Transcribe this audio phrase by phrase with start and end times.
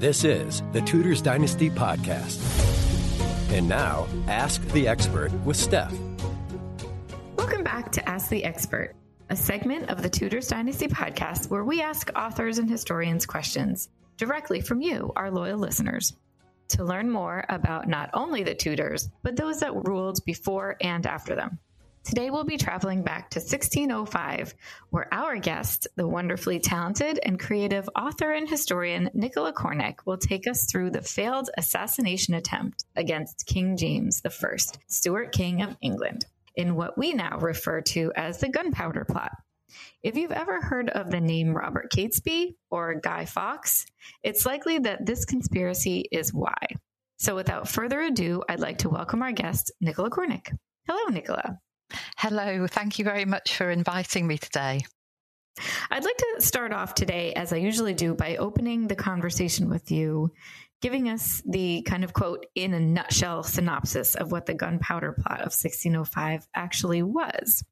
[0.00, 2.40] This is the Tudors Dynasty Podcast.
[3.52, 5.92] And now, Ask the Expert with Steph.
[7.36, 8.94] Welcome back to Ask the Expert,
[9.28, 14.62] a segment of the Tudors Dynasty Podcast where we ask authors and historians questions directly
[14.62, 16.16] from you, our loyal listeners.
[16.68, 21.34] To learn more about not only the Tudors, but those that ruled before and after
[21.34, 21.58] them.
[22.02, 24.54] Today we'll be traveling back to 1605,
[24.88, 30.46] where our guest, the wonderfully talented and creative author and historian Nicola Cornick, will take
[30.46, 34.56] us through the failed assassination attempt against King James I,
[34.86, 39.32] Stuart King of England, in what we now refer to as the Gunpowder Plot.
[40.02, 43.84] If you've ever heard of the name Robert Catesby or Guy Fawkes,
[44.22, 46.66] it's likely that this conspiracy is why.
[47.18, 50.56] So without further ado, I'd like to welcome our guest, Nicola Cornick.
[50.88, 51.60] Hello, Nicola.
[52.16, 54.82] Hello, thank you very much for inviting me today.
[55.90, 59.90] I'd like to start off today, as I usually do, by opening the conversation with
[59.90, 60.32] you,
[60.80, 65.40] giving us the kind of quote in a nutshell synopsis of what the gunpowder plot
[65.40, 67.62] of 1605 actually was.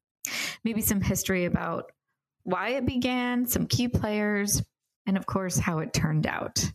[0.64, 1.92] Maybe some history about
[2.42, 4.62] why it began, some key players,
[5.06, 6.70] and of course, how it turned out.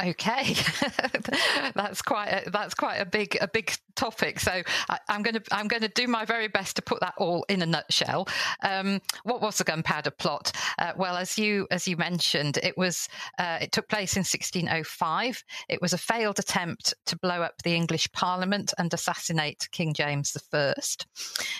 [0.00, 0.54] Okay,
[1.74, 4.38] that's quite a, that's quite a big a big topic.
[4.38, 7.14] So I, am going to I'm going to do my very best to put that
[7.18, 8.28] all in a nutshell.
[8.62, 10.52] Um, what was the gunpowder plot?
[10.78, 15.44] Uh, well, as you as you mentioned, it was uh, it took place in 1605.
[15.68, 20.36] It was a failed attempt to blow up the English Parliament and assassinate King James
[20.52, 20.74] I.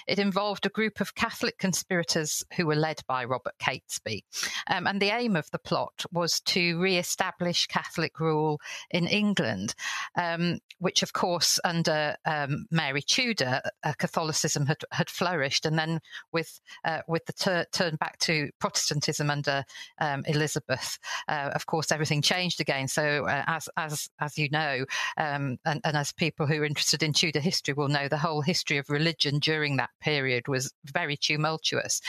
[0.06, 4.22] It involved a group of Catholic conspirators who were led by Robert Catesby,
[4.68, 9.74] um, and the aim of the plot was to re-establish Catholic rule in England,
[10.16, 16.00] um, which, of course, under um, Mary Tudor, uh, Catholicism had, had flourished, and then
[16.30, 19.64] with uh, with the tur- turn back to Protestantism under
[20.00, 20.98] um, Elizabeth,
[21.28, 22.86] uh, of course, everything changed again.
[22.86, 24.84] So, uh, as as as you know,
[25.16, 28.42] um, and, and as people who are interested in Tudor history will know, the whole
[28.42, 32.02] history of religion during that period was very tumultuous.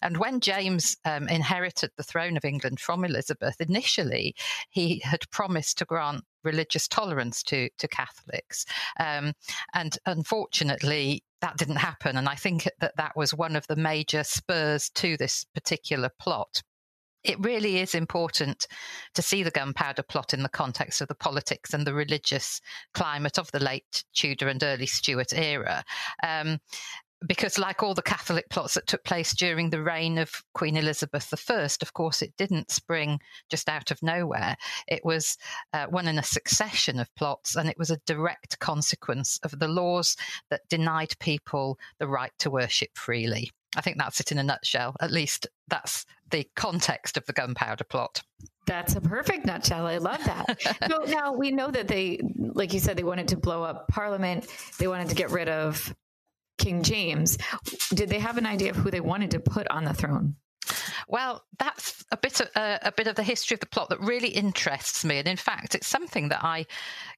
[0.00, 4.34] And when James um, inherited the throne of England from Elizabeth, initially
[4.70, 8.66] he had promised to grant religious tolerance to to Catholics,
[9.00, 9.32] um,
[9.74, 11.22] and unfortunately.
[11.42, 15.18] That didn't happen, and I think that that was one of the major spurs to
[15.18, 16.62] this particular plot
[17.26, 18.66] it really is important
[19.14, 22.60] to see the gunpowder plot in the context of the politics and the religious
[22.94, 25.84] climate of the late Tudor and early Stuart era.
[26.22, 26.58] Um,
[27.26, 31.32] because, like all the Catholic plots that took place during the reign of Queen Elizabeth
[31.48, 34.56] I, of course, it didn't spring just out of nowhere.
[34.88, 35.36] It was
[35.72, 39.68] uh, one in a succession of plots, and it was a direct consequence of the
[39.68, 40.16] laws
[40.50, 43.50] that denied people the right to worship freely.
[43.76, 44.96] I think that's it in a nutshell.
[45.00, 48.22] At least that's the context of the gunpowder plot.
[48.66, 49.86] That's a perfect nutshell.
[49.86, 50.88] I love that.
[50.90, 54.46] so now we know that they, like you said, they wanted to blow up Parliament.
[54.78, 55.94] They wanted to get rid of
[56.58, 57.38] King James.
[57.90, 60.36] Did they have an idea of who they wanted to put on the throne?
[61.08, 64.00] Well, that's a bit of uh, a bit of the history of the plot that
[64.00, 66.66] really interests me, and in fact, it's something that I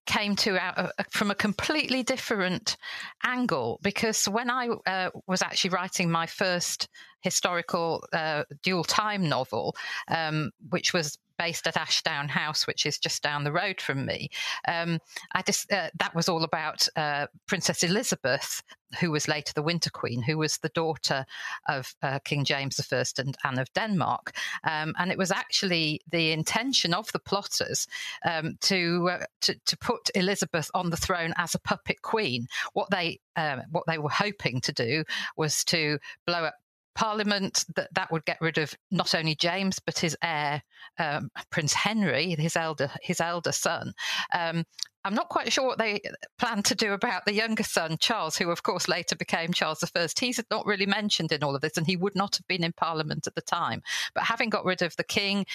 [0.07, 2.77] came to out of, uh, from a completely different
[3.25, 3.79] angle.
[3.83, 6.89] Because when I uh, was actually writing my first
[7.23, 9.75] historical uh, dual time novel,
[10.09, 14.31] um, which was based at Ashdown House, which is just down the road from me.
[14.67, 14.99] Um,
[15.33, 18.63] I just uh, that was all about uh, Princess Elizabeth,
[19.01, 21.25] who was later the Winter Queen, who was the daughter
[21.69, 24.33] of uh, King James I and Anne of Denmark,
[24.65, 27.87] um, and it was actually the intention of the plotters
[28.25, 32.47] um, to, uh, to, to put Elizabeth on the throne as a puppet queen.
[32.73, 35.05] What they um, what they were hoping to do
[35.37, 36.55] was to blow up
[36.99, 40.61] Parliament that that would get rid of not only James but his heir,
[40.99, 43.93] um, Prince Henry, his elder his elder son.
[44.35, 44.65] Um,
[45.05, 46.01] I'm not quite sure what they
[46.41, 50.09] plan to do about the younger son, Charles, who of course later became Charles I.
[50.19, 52.73] He's not really mentioned in all of this, and he would not have been in
[52.73, 53.81] Parliament at the time.
[54.13, 55.47] But having got rid of the King,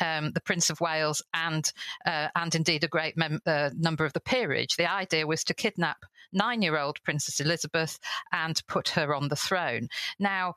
[0.00, 1.70] um, the Prince of Wales, and
[2.06, 5.52] uh, and indeed a great mem- uh, number of the peerage, the idea was to
[5.52, 5.98] kidnap
[6.32, 7.98] nine-year-old Princess Elizabeth
[8.32, 9.88] and put her on the throne.
[10.18, 10.54] Now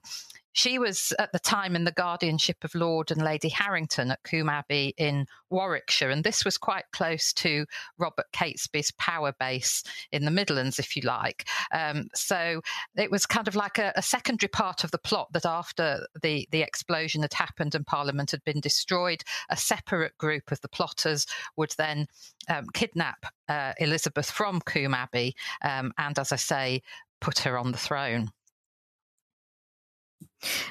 [0.56, 4.50] she was at the time in the guardianship of Lord and Lady Harington at Combe
[4.50, 7.66] Abbey in Warwickshire, and this was quite close to
[7.98, 11.46] Robert Catesby's power base in the Midlands, if you like.
[11.74, 12.62] Um, so
[12.96, 16.48] it was kind of like a, a, secondary part of the plot that after the,
[16.52, 21.28] the explosion had happened and Parliament had been destroyed, a separate group of the plotters
[21.58, 22.08] would then
[22.48, 25.36] um, kidnap uh, Elizabeth from Combe Abbey
[25.66, 26.82] um, and, as I say,
[27.20, 28.32] put her on the throne.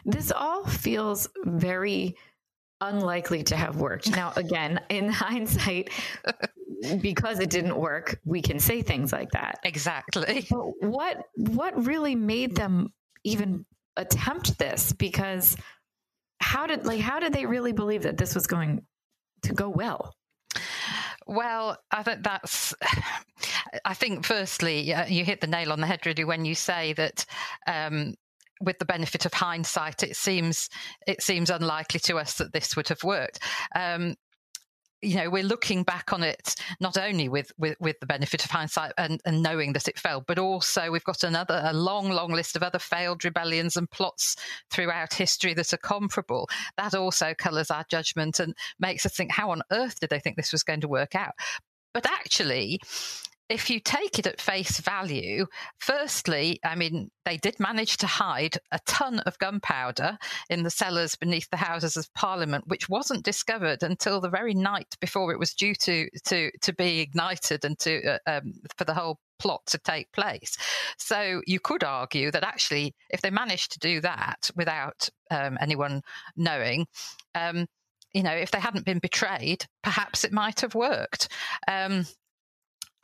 [0.05, 2.17] This all feels very
[2.81, 4.11] unlikely to have worked.
[4.11, 5.91] Now, again, in hindsight,
[7.01, 9.59] because it didn't work, we can say things like that.
[9.65, 10.47] Exactly.
[10.51, 12.93] But what what really made them
[13.25, 13.65] even
[13.97, 14.93] attempt this?
[14.93, 15.57] Because
[16.41, 18.83] how did like how did they really believe that this was going
[19.43, 20.15] to go well?
[21.27, 22.75] Well, I think that's.
[23.85, 27.27] I think, firstly, you hit the nail on the head, really, when you say that
[27.67, 28.15] um,
[28.61, 30.69] with the benefit of hindsight, it seems
[31.07, 33.41] it seems unlikely to us that this would have worked.
[33.75, 34.15] Um,
[35.03, 38.51] you know, we're looking back on it not only with with, with the benefit of
[38.51, 42.33] hindsight and, and knowing that it failed, but also we've got another a long, long
[42.33, 44.37] list of other failed rebellions and plots
[44.71, 46.49] throughout history that are comparable.
[46.79, 50.37] That also colours our judgment and makes us think, how on earth did they think
[50.37, 51.35] this was going to work out?
[51.93, 52.81] But actually,
[53.49, 55.47] if you take it at face value,
[55.79, 60.19] firstly, I mean, they did manage to hide a ton of gunpowder
[60.49, 64.97] in the cellars beneath the Houses of Parliament, which wasn't discovered until the very night
[65.01, 68.95] before it was due to to to be ignited and to uh, um, for the
[68.95, 70.57] whole plot to take place.
[70.97, 76.03] So you could argue that actually, if they managed to do that without um, anyone
[76.37, 76.87] knowing.
[77.35, 77.67] Um,
[78.15, 81.27] you know, if they hadn't been betrayed, perhaps it might have worked.
[81.67, 82.07] Um,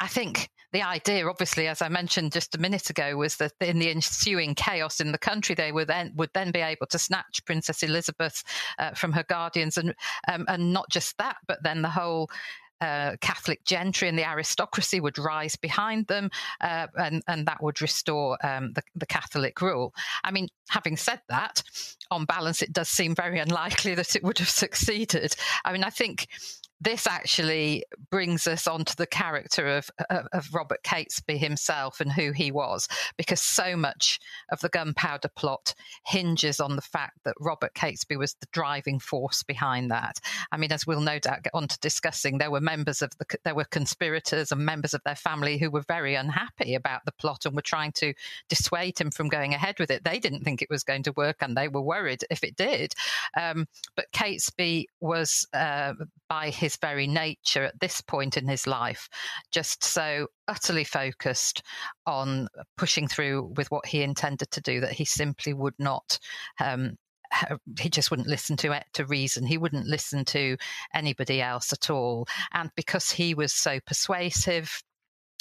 [0.00, 3.79] I think the idea, obviously, as I mentioned just a minute ago, was that in
[3.79, 7.44] the ensuing chaos in the country, they would then would then be able to snatch
[7.44, 8.43] Princess Elizabeth
[8.79, 9.94] uh, from her guardians, and
[10.29, 12.31] um, and not just that, but then the whole.
[12.82, 16.31] Uh, Catholic gentry and the aristocracy would rise behind them,
[16.62, 19.93] uh, and and that would restore um, the, the Catholic rule.
[20.25, 21.62] I mean, having said that,
[22.11, 25.37] on balance, it does seem very unlikely that it would have succeeded.
[25.62, 26.26] I mean, I think
[26.81, 32.32] this actually brings us onto the character of, of, of, Robert Catesby himself and who
[32.32, 34.19] he was, because so much
[34.50, 35.75] of the gunpowder plot
[36.06, 40.21] hinges on the fact that Robert Catesby was the driving force behind that.
[40.50, 43.26] I mean, as we'll no doubt get on to discussing, there were members of the
[43.44, 47.44] there were conspirators and members of their family who were very unhappy about the plot
[47.44, 48.15] and were trying to
[48.49, 50.05] dissuade him from going ahead with it.
[50.05, 52.94] They didn't think it was going to work, and they were worried if it did.
[53.37, 55.94] Um, but Catesby was, uh,
[56.29, 59.09] by his his very nature at this point in his life,
[59.51, 61.63] just so utterly focused
[62.07, 62.47] on
[62.77, 66.19] pushing through with what he intended to do that he simply would not
[66.63, 66.97] um,
[67.79, 69.47] he just wouldn't listen to it to reason.
[69.47, 70.57] He wouldn't listen to
[70.95, 72.27] anybody else at all.
[72.53, 74.83] And because he was so persuasive,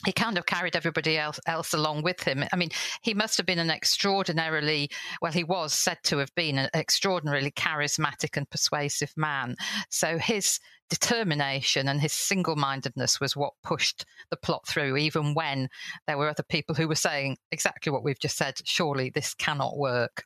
[0.06, 2.46] he kind of carried everybody else, else along with him.
[2.54, 2.70] I mean,
[3.02, 4.90] he must have been an extraordinarily,
[5.22, 9.56] well, he was said to have been an extraordinarily charismatic and persuasive man.
[9.90, 10.60] So his
[10.90, 15.70] determination and his single mindedness was what pushed the plot through, even when
[16.08, 19.78] there were other people who were saying exactly what we've just said surely this cannot
[19.78, 20.26] work.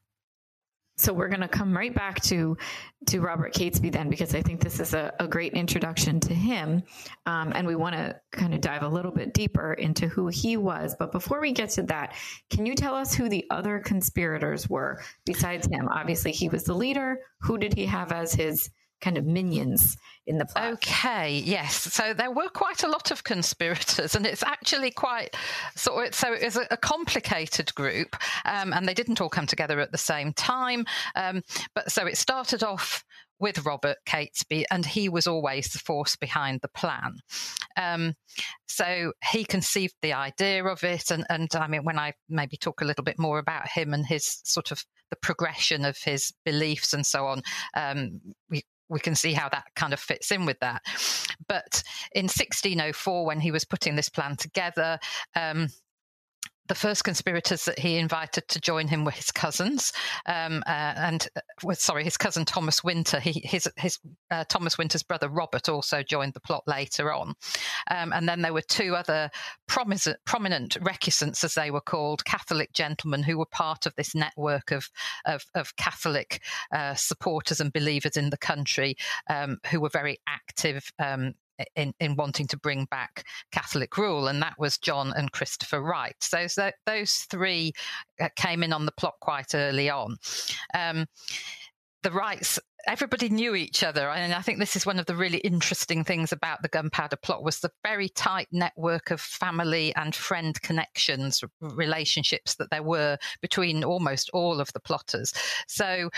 [0.96, 2.58] So we're going to come right back to
[3.08, 6.84] to Robert Catesby then, because I think this is a, a great introduction to him,
[7.26, 10.56] um, and we want to kind of dive a little bit deeper into who he
[10.56, 10.96] was.
[10.98, 12.16] But before we get to that,
[12.50, 15.90] can you tell us who the other conspirators were besides him?
[15.90, 17.20] Obviously, he was the leader.
[17.42, 18.70] Who did he have as his
[19.04, 20.74] kind of minions in the plot.
[20.74, 21.76] Okay, yes.
[21.76, 25.36] So there were quite a lot of conspirators, and it's actually quite
[25.76, 26.00] so.
[26.00, 28.16] It, so it was a, a complicated group,
[28.46, 30.86] um, and they didn't all come together at the same time.
[31.16, 31.44] Um,
[31.76, 33.04] but so it started off
[33.40, 37.18] with Robert Catesby, and he was always the force behind the plan.
[37.76, 38.14] Um,
[38.68, 42.82] so he conceived the idea of it, and, and I mean, when I maybe talk
[42.82, 46.94] a little bit more about him and his sort of the progression of his beliefs
[46.94, 47.42] and so on,
[47.76, 50.82] um, we, we can see how that kind of fits in with that.
[51.48, 51.84] But
[52.14, 55.00] in 1604, when he was putting this plan together,
[55.36, 55.68] um,
[56.68, 59.92] the first conspirators that he invited to join him were his cousins,
[60.26, 63.20] um, uh, and uh, sorry, his cousin Thomas Winter.
[63.20, 64.00] He, his his
[64.32, 67.36] uh, Thomas Winter's brother Robert also joined the plot later on,
[67.92, 69.30] um, and then there were two other
[69.68, 74.72] prominent, prominent recusants, as they were called, Catholic gentlemen who were part of this network
[74.72, 74.90] of
[75.26, 76.42] of, of Catholic
[76.72, 78.96] uh, supporters and believers in the country,
[79.30, 81.34] um, who were very active um,
[81.76, 86.16] in, in wanting to bring back Catholic rule, and that was John and Christopher Wright.
[86.22, 87.74] So, so those three
[88.22, 90.18] uh, came in on the plot quite early on.
[90.74, 91.06] Um,
[92.04, 95.38] the Wrights everybody knew each other and i think this is one of the really
[95.40, 100.62] interesting things about the gunpowder plot was the very tight network of family and friend
[100.62, 105.34] connections relationships that there were between almost all of the plotters
[105.68, 106.10] so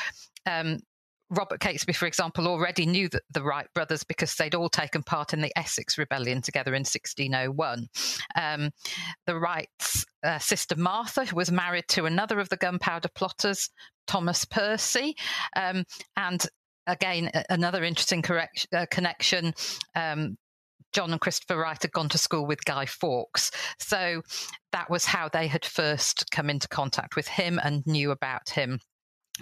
[0.48, 0.80] um,
[1.30, 5.34] Robert Catesby, for example, already knew that the Wright brothers because they'd all taken part
[5.34, 7.88] in the Essex Rebellion together in 1601.
[8.36, 8.72] Um,
[9.26, 13.70] the Wrights' uh, sister Martha who was married to another of the gunpowder plotters,
[14.08, 15.16] Thomas Percy,
[15.56, 15.84] um,
[16.16, 16.46] and
[16.88, 19.54] again, another interesting correct, uh, connection.
[19.96, 20.38] Um,
[20.94, 23.52] John and Christopher Wright had gone to school with Guy Fawkes.
[23.80, 24.22] So
[24.72, 28.80] that was how they had first come into contact with him and knew about him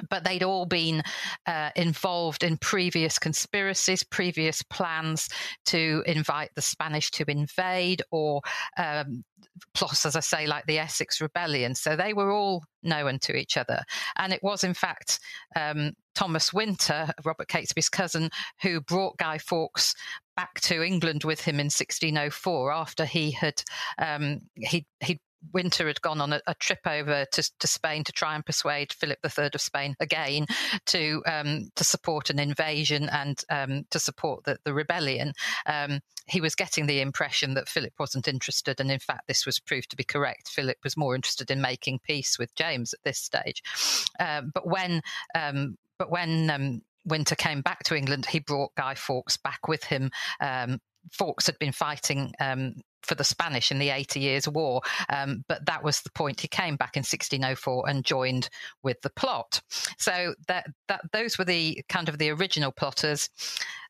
[0.09, 1.03] but they'd all been
[1.45, 5.29] uh, involved in previous conspiracies, previous plans
[5.65, 8.41] to invite the Spanish to invade or
[8.77, 9.23] um,
[9.81, 11.75] as I say, like the Essex Rebellion.
[11.75, 13.83] So they were all known to each other.
[14.17, 15.19] And it was, in fact,
[15.55, 18.29] um, Thomas Winter, Robert Catesby's cousin,
[18.61, 19.95] who brought Guy Fawkes
[20.35, 23.61] back to England with him in 1604 after he had
[23.99, 25.19] um, he he
[25.51, 28.93] Winter had gone on a, a trip over to, to, Spain to try and persuade
[28.93, 30.45] Philip III of Spain again
[30.87, 35.33] to um, to support an invasion and um, to support the, the rebellion.
[35.65, 39.59] Um, he was getting the impression that Philip wasn't interested, and in fact, this was
[39.59, 40.49] proved to be correct.
[40.49, 43.61] Philip was more interested in making peace with James at this stage.
[44.19, 45.01] Um, but when
[45.35, 49.83] um, but when um, Winter came back to England, he brought Guy Fawkes back with
[49.83, 50.11] him.
[51.11, 54.81] Fawkes had been fighting um, for the Spanish in the Eighty Years' War.
[55.09, 56.41] Um, but that was the point.
[56.41, 58.49] He came back in 1604 and joined
[58.81, 59.61] with the plot.
[59.97, 63.29] So that that those were the kind of the original plotters.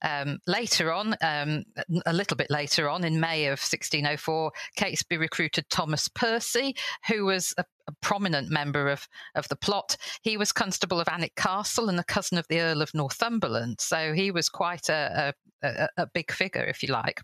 [0.04, 1.64] Um, later on, um,
[2.06, 6.76] a little bit later on, in May of 1604, Catesby recruited Thomas Percy,
[7.08, 9.96] who was a, a prominent member of, of the plot.
[10.22, 13.80] He was constable of Alnwick Castle and a cousin of the Earl of Northumberland.
[13.80, 17.22] So he was quite a, a, a big figure, if you like.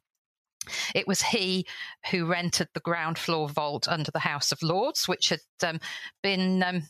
[0.95, 1.65] It was he
[2.11, 5.79] who rented the ground floor vault under the House of Lords, which had um,
[6.21, 6.83] been um,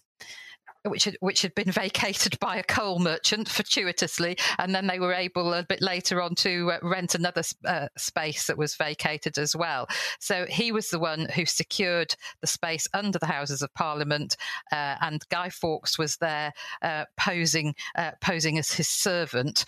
[0.85, 5.13] which had, which had been vacated by a coal merchant fortuitously, and then they were
[5.13, 9.55] able a bit later on to uh, rent another uh, space that was vacated as
[9.55, 9.87] well.
[10.19, 14.37] So he was the one who secured the space under the Houses of Parliament,
[14.71, 19.65] uh, and Guy Fawkes was there uh, posing uh, posing as his servant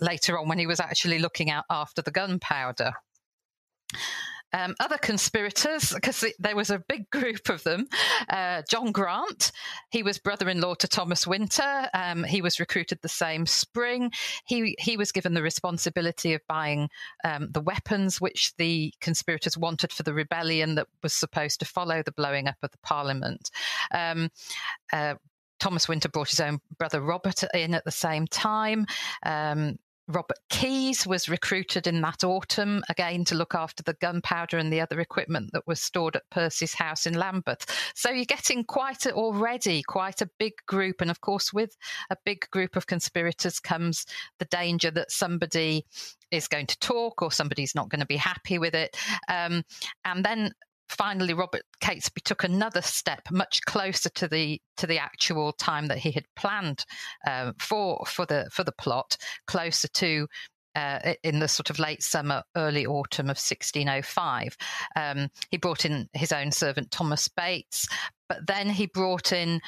[0.00, 2.92] later on when he was actually looking out after the gunpowder.
[4.52, 7.88] Um, other conspirators, because there was a big group of them.
[8.28, 9.52] Uh, John Grant,
[9.90, 11.88] he was brother-in-law to Thomas Winter.
[11.92, 14.12] Um, he was recruited the same spring.
[14.46, 16.88] He he was given the responsibility of buying
[17.24, 22.02] um, the weapons which the conspirators wanted for the rebellion that was supposed to follow
[22.02, 23.50] the blowing up of the Parliament.
[23.92, 24.30] Um,
[24.92, 25.14] uh,
[25.58, 28.86] Thomas Winter brought his own brother Robert in at the same time.
[29.24, 34.72] Um, Robert Keyes was recruited in that autumn again to look after the gunpowder and
[34.72, 37.66] the other equipment that was stored at Percy's house in Lambeth.
[37.94, 41.76] So you're getting quite a, already quite a big group, and of course, with
[42.10, 44.06] a big group of conspirators comes
[44.38, 45.84] the danger that somebody
[46.30, 48.96] is going to talk or somebody's not going to be happy with it.
[49.28, 49.64] Um,
[50.04, 50.52] and then
[50.88, 55.98] finally Robert Catesby took another step much closer to the to the actual time that
[55.98, 56.84] he had planned
[57.26, 59.16] uh, for for the for the plot,
[59.46, 60.26] closer to
[60.76, 64.56] uh, in the sort of late summer, early autumn of 1605.
[64.94, 67.88] Um, he brought in his own servant Thomas Bates,
[68.28, 69.60] but then he brought in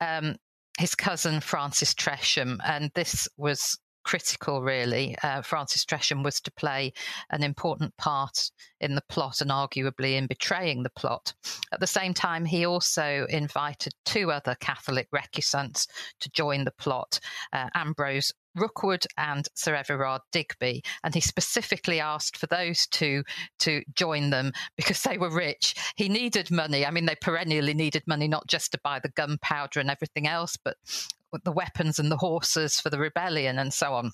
[0.00, 0.36] um,
[0.78, 5.16] his cousin Francis Tresham, and this was critical, really.
[5.22, 6.92] Uh, Francis Tresham was to play
[7.30, 11.34] an important part in the plot and arguably in betraying the plot.
[11.72, 15.86] At the same time, he also invited two other Catholic recusants
[16.20, 17.20] to join the plot
[17.52, 23.24] uh, Ambrose Rookwood and Sir Everard Digby, and he specifically asked for those two
[23.60, 25.74] to join them because they were rich.
[25.96, 26.84] He needed money.
[26.84, 30.56] I mean, they perennially needed money not just to buy the gunpowder and everything else,
[30.62, 30.76] but
[31.44, 34.12] the weapons and the horses for the rebellion and so on.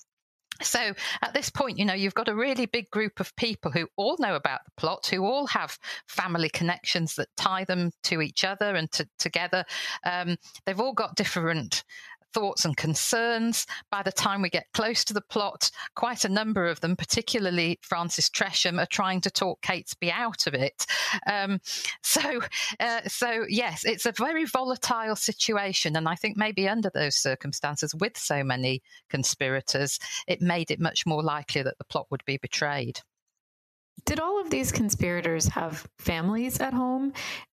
[0.61, 3.87] So at this point, you know, you've got a really big group of people who
[3.95, 8.43] all know about the plot, who all have family connections that tie them to each
[8.43, 9.63] other and to, together.
[10.05, 10.35] Um,
[10.65, 11.83] they've all got different
[12.33, 13.65] thoughts and concerns.
[13.91, 17.79] By the time we get close to the plot, quite a number of them, particularly
[17.81, 20.85] Francis Tresham, are trying to talk Catesby out of it.
[21.27, 21.59] Um,
[22.03, 22.41] so,
[22.79, 27.95] uh, so yes, it's a very volatile situation, and I think maybe under those circumstances,
[27.95, 32.37] with so many conspirators, it made it much more likely that the plot would be
[32.37, 33.01] betrayed.
[34.05, 37.13] Did all of these conspirators have families at home?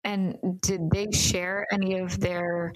[0.04, 2.72] And did they share any of their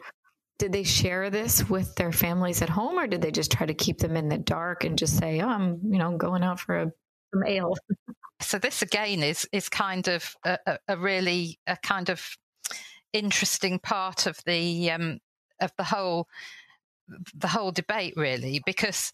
[0.58, 3.75] did they share this with their families at home or did they just try to
[3.75, 6.78] keep them in the dark and just say oh i'm you know going out for
[6.78, 6.92] a
[7.34, 7.75] some ale.
[8.40, 10.58] So this again is is kind of a,
[10.88, 12.37] a really a kind of
[13.12, 15.18] interesting part of the um
[15.61, 16.26] of the whole
[17.32, 19.12] the whole debate really because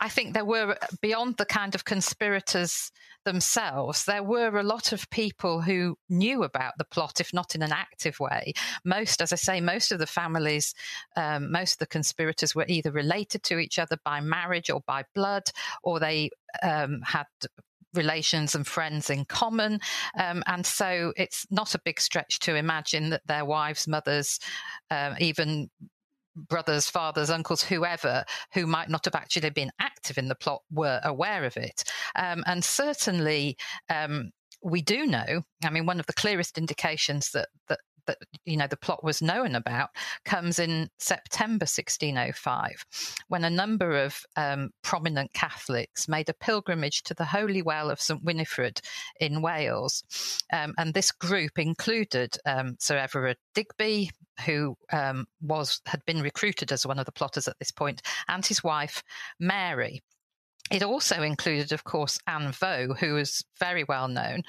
[0.00, 2.90] I think there were, beyond the kind of conspirators
[3.24, 7.62] themselves, there were a lot of people who knew about the plot, if not in
[7.62, 8.54] an active way.
[8.84, 10.74] Most, as I say, most of the families,
[11.16, 15.04] um, most of the conspirators were either related to each other by marriage or by
[15.14, 15.44] blood,
[15.82, 16.30] or they
[16.62, 17.26] um, had
[17.94, 19.80] relations and friends in common.
[20.18, 24.38] Um, and so it's not a big stretch to imagine that their wives, mothers,
[24.90, 25.68] um, even
[26.36, 31.00] brothers, fathers, uncles, whoever who might not have actually been active in the plot were
[31.04, 31.84] aware of it.
[32.16, 33.56] Um, and certainly,
[33.88, 34.30] um,
[34.62, 35.42] we do know.
[35.64, 37.80] I mean, one of the clearest indications that that
[38.10, 39.90] that you know the plot was known about
[40.24, 42.84] comes in September 1605,
[43.28, 48.00] when a number of um, prominent Catholics made a pilgrimage to the Holy Well of
[48.00, 48.80] St Winifred
[49.20, 50.02] in Wales,
[50.52, 54.10] um, and this group included um, Sir Everard Digby,
[54.44, 58.44] who um, was had been recruited as one of the plotters at this point, and
[58.44, 59.02] his wife
[59.38, 60.02] Mary.
[60.70, 64.42] It also included, of course, Anne Vaux, who was very well known,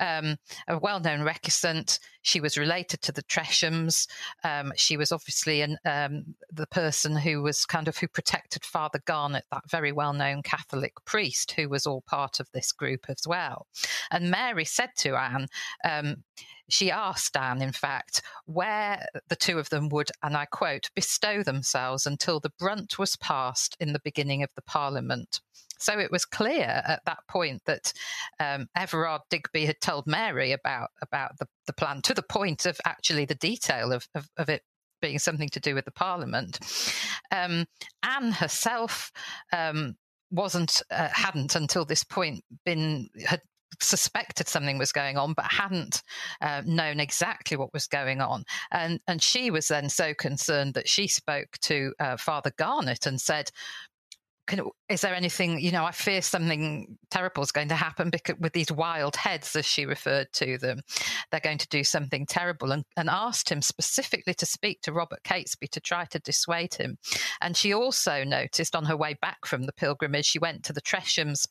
[0.00, 2.00] um, a well known recusant.
[2.22, 4.08] She was related to the Treshams.
[4.42, 9.00] Um, she was obviously an, um, the person who was kind of who protected Father
[9.06, 13.24] Garnet, that very well known Catholic priest who was all part of this group as
[13.24, 13.68] well.
[14.10, 15.46] And Mary said to Anne,
[15.88, 16.24] um,
[16.68, 21.42] she asked Anne, in fact, where the two of them would, and I quote, bestow
[21.42, 25.40] themselves until the brunt was passed in the beginning of the Parliament.
[25.78, 27.92] So it was clear at that point that
[28.40, 32.78] um, Everard Digby had told Mary about about the, the plan to the point of
[32.84, 34.62] actually the detail of, of, of it
[35.00, 36.58] being something to do with the Parliament.
[37.30, 37.66] Um,
[38.02, 39.12] Anne herself
[39.52, 39.96] um,
[40.30, 43.40] wasn't uh, hadn't until this point been had
[43.80, 46.02] suspected something was going on, but hadn't
[46.40, 48.44] uh, known exactly what was going on.
[48.72, 53.20] And and she was then so concerned that she spoke to uh, Father Garnet and
[53.20, 53.50] said,
[54.48, 58.36] can, is there anything you know i fear something terrible is going to happen because
[58.40, 60.80] with these wild heads as she referred to them
[61.30, 65.22] they're going to do something terrible and, and asked him specifically to speak to robert
[65.22, 66.98] catesby to try to dissuade him.
[67.40, 70.80] And she also noticed on her way back from the pilgrimage she went to the
[70.80, 71.46] treshams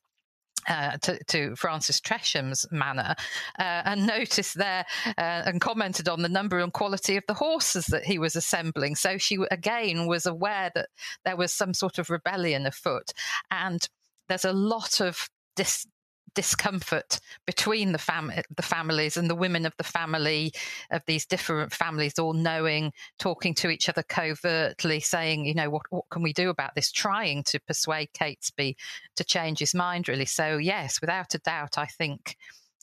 [0.67, 3.15] uh, to, to, Francis Tresham's manor
[3.59, 4.85] uh, and noticed there
[5.17, 8.95] uh, and commented on the number and quality of the horses that he was assembling.
[8.95, 10.89] So she again was aware that
[11.25, 13.13] there was some sort of rebellion afoot.
[13.51, 13.87] And
[14.27, 15.87] there's a lot of dis-
[16.33, 20.51] discomfort between the, fam- the families and the women of the family
[20.91, 25.83] of these different families all knowing talking to each other covertly saying you know what,
[25.89, 26.91] what can we do about this?
[26.91, 28.75] trying to persuade catesby
[29.15, 30.25] to change his mind really.
[30.25, 32.37] So yes without a doubt i think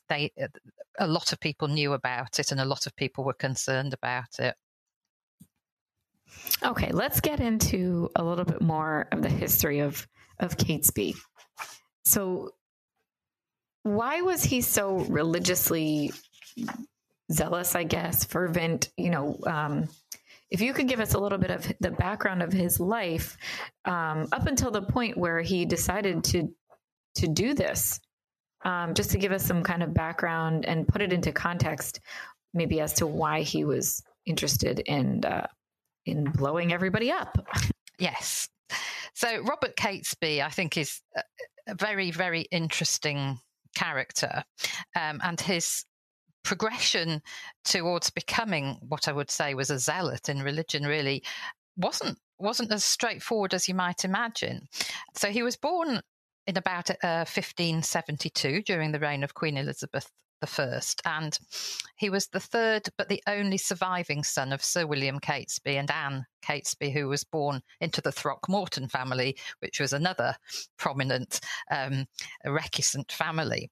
[0.08, 0.48] they uh,
[0.98, 4.38] a lot of people knew about it and a lot of people were concerned about
[4.38, 4.54] it.
[6.62, 10.06] Okay let's get into a little bit more of the history of
[10.40, 11.14] of catesby.
[12.04, 12.50] So
[13.84, 16.10] why was he so religiously
[17.30, 18.90] zealous, I guess, fervent?
[18.96, 19.88] You know, um,
[20.50, 23.36] if you could give us a little bit of the background of his life
[23.84, 26.52] um, up until the point where he decided to
[27.16, 28.00] to do this,
[28.64, 32.00] um, just to give us some kind of background and put it into context,
[32.54, 35.46] maybe as to why he was interested in uh,
[36.06, 37.36] in blowing everybody up.
[37.98, 38.48] Yes.
[39.12, 41.00] So Robert Catesby, I think, is
[41.68, 43.38] a very, very interesting
[43.74, 44.44] character
[44.96, 45.84] um, and his
[46.44, 47.22] progression
[47.64, 51.22] towards becoming what I would say was a zealot in religion really
[51.76, 54.68] wasn't wasn't as straightforward as you might imagine.
[55.14, 56.00] So he was born
[56.46, 60.10] in about uh, 1572 during the reign of Queen Elizabeth
[60.42, 61.38] I, and
[61.96, 66.26] he was the third but the only surviving son of Sir William Catesby and Anne
[66.44, 70.36] Catesby, who was born into the Throckmorton family, which was another
[70.76, 72.06] prominent um,
[72.46, 73.70] recusant family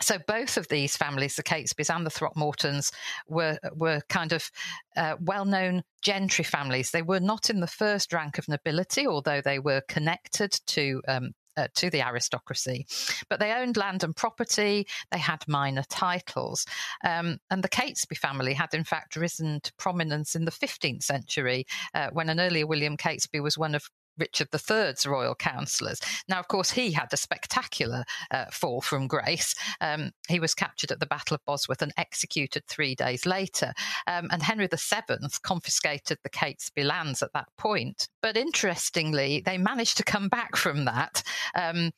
[0.00, 2.92] so both of these families, the Catesbys and the Throckmortons,
[3.26, 4.50] were were kind of
[4.96, 6.90] uh, well-known gentry families.
[6.90, 11.32] They were not in the first rank of nobility, although they were connected to um,
[11.58, 12.86] uh, to the aristocracy.
[13.28, 16.64] But they owned land and property, they had minor titles.
[17.04, 21.66] Um, and the Catesby family had, in fact, risen to prominence in the 15th century
[21.94, 26.00] uh, when an earlier William Catesby was one of Richard III's royal councillors.
[26.28, 29.54] Now, of course, he had a spectacular uh, fall from grace.
[29.80, 33.72] Um, he was captured at the Battle of Bosworth and executed three days later.
[34.06, 38.08] Um, and Henry VII confiscated the Catesby lands at that point.
[38.22, 41.22] But interestingly, they managed to come back from that.
[41.54, 41.92] Um,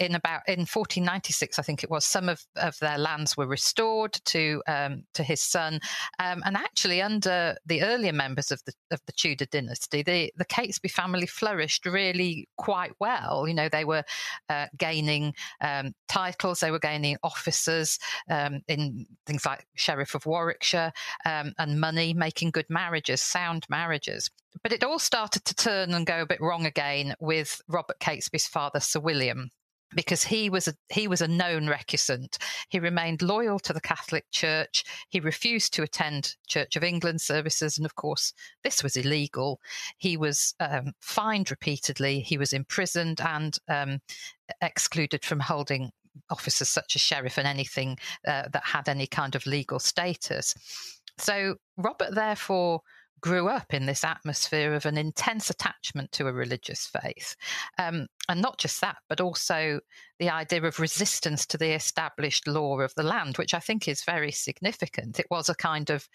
[0.00, 4.12] in about in 1496, I think it was, some of, of their lands were restored
[4.26, 5.80] to um, to his son,
[6.18, 10.44] um, and actually under the earlier members of the of the Tudor dynasty, the the
[10.44, 13.46] Catesby family flourished really quite well.
[13.46, 14.04] You know, they were
[14.48, 17.98] uh, gaining um, titles, they were gaining officers
[18.30, 20.92] um, in things like Sheriff of Warwickshire
[21.24, 24.30] um, and money, making good marriages, sound marriages.
[24.62, 28.46] But it all started to turn and go a bit wrong again with Robert Catesby's
[28.46, 29.50] father, Sir William
[29.94, 32.36] because he was a he was a known recusant.
[32.68, 34.84] He remained loyal to the Catholic Church.
[35.08, 39.60] He refused to attend Church of England services, and of course, this was illegal.
[39.98, 42.20] He was um, fined repeatedly.
[42.20, 44.00] He was imprisoned and um,
[44.60, 45.90] excluded from holding
[46.30, 50.54] offices such as sheriff and anything uh, that had any kind of legal status.
[51.18, 52.80] So Robert, therefore,
[53.24, 57.34] grew up in this atmosphere of an intense attachment to a religious faith.
[57.78, 59.80] Um, and not just that, but also
[60.18, 64.04] the idea of resistance to the established law of the land, which I think is
[64.04, 65.18] very significant.
[65.18, 66.06] It was a kind of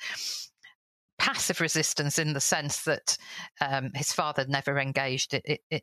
[1.17, 3.17] passive resistance in the sense that
[3.60, 5.34] um, his father never engaged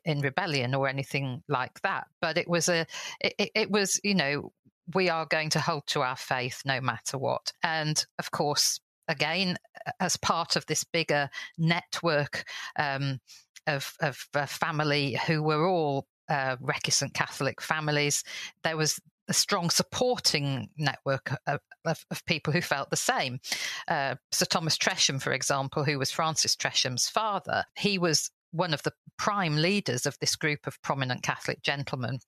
[0.05, 2.07] in rebellion or anything like that.
[2.21, 2.85] But it was a,
[3.19, 4.53] it, it was, you know,
[4.95, 7.51] we are going to hold to our faith no matter what.
[7.63, 9.57] And of course, again,
[9.99, 12.43] as part of this bigger network
[12.77, 13.19] um,
[13.67, 18.23] of, of uh, family who were all uh, recusant Catholic families,
[18.63, 23.39] there was a strong supporting network of, of, of, people who felt the same.
[23.87, 28.83] Uh, Sir Thomas Tresham, for example, who was Francis Tresham's father, he was one of
[28.83, 32.19] the prime leaders of this group of prominent Catholic gentlemen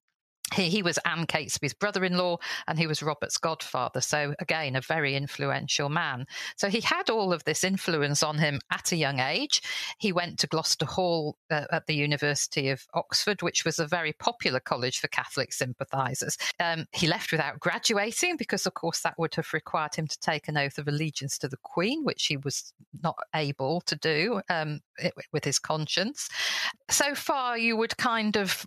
[0.53, 4.01] he, he was Anne Catesby's brother in law and he was Robert's godfather.
[4.01, 6.25] So, again, a very influential man.
[6.57, 9.61] So, he had all of this influence on him at a young age.
[9.99, 14.13] He went to Gloucester Hall uh, at the University of Oxford, which was a very
[14.13, 16.37] popular college for Catholic sympathisers.
[16.59, 20.47] Um, he left without graduating because, of course, that would have required him to take
[20.47, 24.79] an oath of allegiance to the Queen, which he was not able to do um,
[25.31, 26.29] with his conscience.
[26.89, 28.65] So far, you would kind of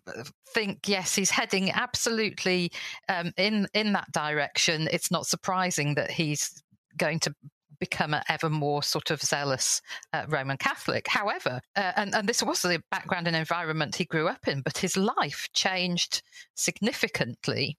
[0.53, 2.73] think, yes, he's heading absolutely
[3.09, 4.89] um, in in that direction.
[4.93, 6.63] It's not surprising that he's
[6.97, 7.35] going to
[7.83, 9.83] become an ever more sort of zealous
[10.13, 11.09] uh, Roman Catholic.
[11.09, 14.79] However, uh, and, and, this was the background and environment he grew up in, but
[14.79, 16.23] his life changed
[16.55, 17.77] significantly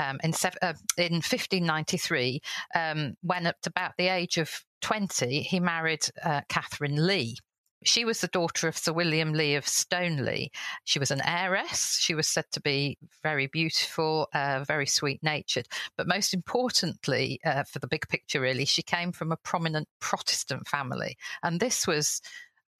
[0.00, 2.40] um, in, uh, in 1593
[2.74, 7.36] um, when, at about the age of 20, he married uh, Catherine Lee.
[7.84, 10.48] She was the daughter of Sir William Lee of Stoneleigh.
[10.84, 11.98] She was an heiress.
[12.00, 15.68] She was said to be very beautiful, uh, very sweet natured.
[15.96, 20.66] But most importantly, uh, for the big picture, really, she came from a prominent Protestant
[20.66, 21.16] family.
[21.42, 22.20] And this was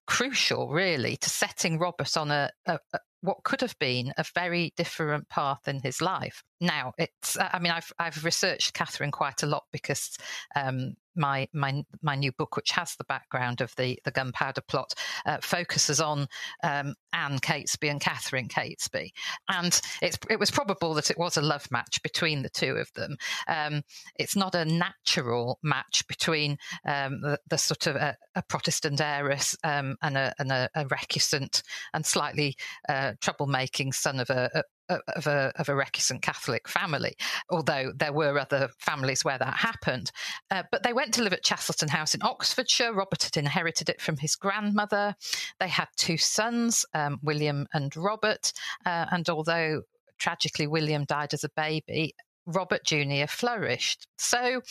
[0.06, 4.72] crucial, really, to setting Robert on a, a, a what could have been a very
[4.76, 6.42] different path in his life.
[6.60, 10.16] Now, it's, I mean, I've, I've researched Catherine quite a lot because
[10.54, 14.94] um, my my my new book, which has the background of the the gunpowder plot,
[15.24, 16.28] uh, focuses on
[16.62, 19.10] um, Anne Catesby and Catherine Catesby,
[19.48, 22.92] and it's it was probable that it was a love match between the two of
[22.94, 23.16] them.
[23.48, 23.82] Um,
[24.18, 29.56] it's not a natural match between um, the, the, sort of a, a Protestant heiress
[29.64, 31.62] um, and a, and a, a recusant
[31.94, 32.56] and slightly
[32.88, 37.16] uh, troublemaking son of a, of a, of a recusant Catholic family,
[37.50, 40.10] although there were other families where that happened.
[40.50, 42.92] Uh, but they went to live at Chastleton House in Oxfordshire.
[42.92, 45.14] Robert had inherited it from his grandmother.
[45.60, 48.52] They had two sons, um, William and Robert.
[48.84, 49.82] Uh, and although
[50.18, 52.14] tragically William died as a baby,
[52.46, 53.26] Robert Jr.
[53.28, 54.06] flourished.
[54.18, 54.62] So,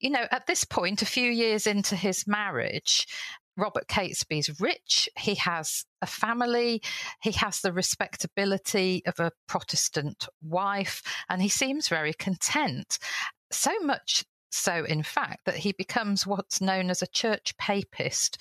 [0.00, 3.06] you know, at this point, a few years into his marriage,
[3.56, 5.08] Robert Catesby's rich.
[5.18, 6.82] He has a family.
[7.22, 12.98] He has the respectability of a Protestant wife, and he seems very content.
[13.50, 18.38] So much so, in fact, that he becomes what's known as a church papist.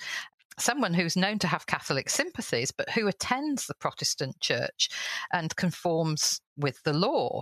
[0.58, 4.89] Someone who's known to have Catholic sympathies, but who attends the Protestant church
[5.34, 7.41] and conforms with the law.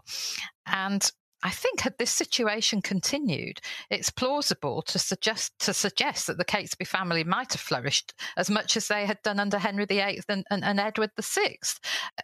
[0.65, 1.11] And
[1.43, 6.87] I think had this situation continued, it's plausible to suggest to suggest that the Catesby
[6.87, 10.63] family might have flourished as much as they had done under Henry VIII and, and,
[10.63, 11.57] and Edward VI.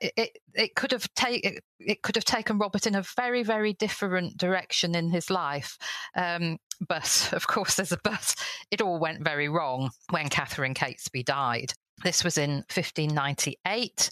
[0.02, 3.74] It, it, it could have taken it could have taken Robert in a very very
[3.74, 5.78] different direction in his life.
[6.16, 8.34] Um, but of course, there's a but.
[8.72, 11.74] It all went very wrong when Catherine Catesby died.
[12.04, 14.12] This was in 1598.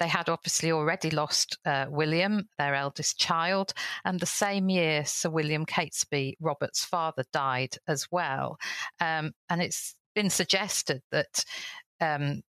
[0.00, 3.72] They had obviously already lost uh, William, their eldest child,
[4.04, 8.58] and the same year, Sir William Catesby, Robert's father, died as well.
[9.00, 11.44] Um, and it's been suggested that
[12.00, 12.42] um,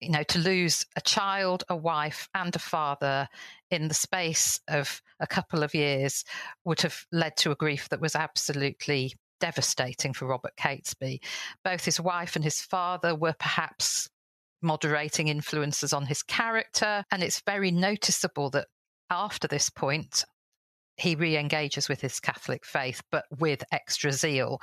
[0.00, 3.28] you know, to lose a child, a wife, and a father
[3.70, 6.24] in the space of a couple of years
[6.64, 11.20] would have led to a grief that was absolutely devastating for Robert Catesby.
[11.64, 14.08] Both his wife and his father were perhaps
[14.62, 18.66] moderating influences on his character, and it's very noticeable that
[19.10, 20.24] after this point,
[20.96, 24.60] he re engages with his Catholic faith, but with extra zeal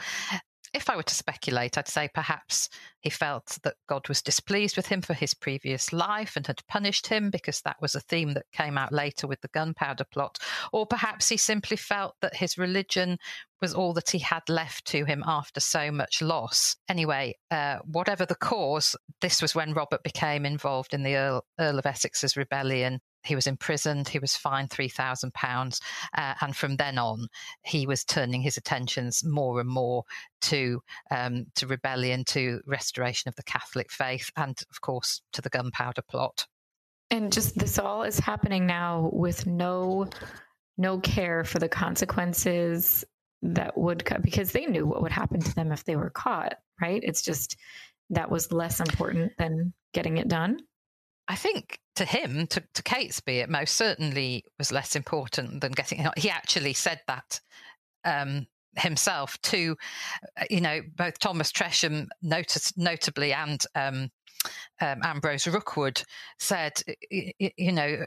[0.74, 2.68] if I were to speculate, I'd say perhaps
[3.00, 7.08] he felt that God was displeased with him for his previous life and had punished
[7.08, 10.40] him because that was a theme that came out later with the gunpowder plot.
[10.72, 13.20] Or perhaps he simply felt that his religion
[13.62, 16.76] was all that he had left to him after so much loss.
[16.90, 21.80] Anyway, uh, whatever the cause, this was when Robert became involved in the Earl, Earl
[21.80, 25.80] of Essex's rebellion he was imprisoned, he was fined £3,000,
[26.18, 27.28] uh, and from then on,
[27.64, 30.04] he was turning his attentions more and more
[30.42, 30.82] to,
[31.12, 36.02] um, to rebellion, to restoration of the Catholic faith, and of course, to the gunpowder
[36.02, 36.46] plot.
[37.12, 40.08] And just this all is happening now with no
[40.78, 43.06] no care for the consequences
[43.44, 47.02] that would because they knew what would happen to them if they were caught right
[47.04, 47.58] it's just
[48.10, 50.58] that was less important than getting it done
[51.28, 56.06] I think to him, to, to Catesby, it most certainly was less important than getting.
[56.18, 57.40] He actually said that
[58.04, 59.78] um, himself to,
[60.38, 64.10] uh, you know, both Thomas Tresham, notably, and um,
[64.82, 66.04] um, Ambrose Rookwood
[66.40, 66.74] said,
[67.10, 68.06] you know,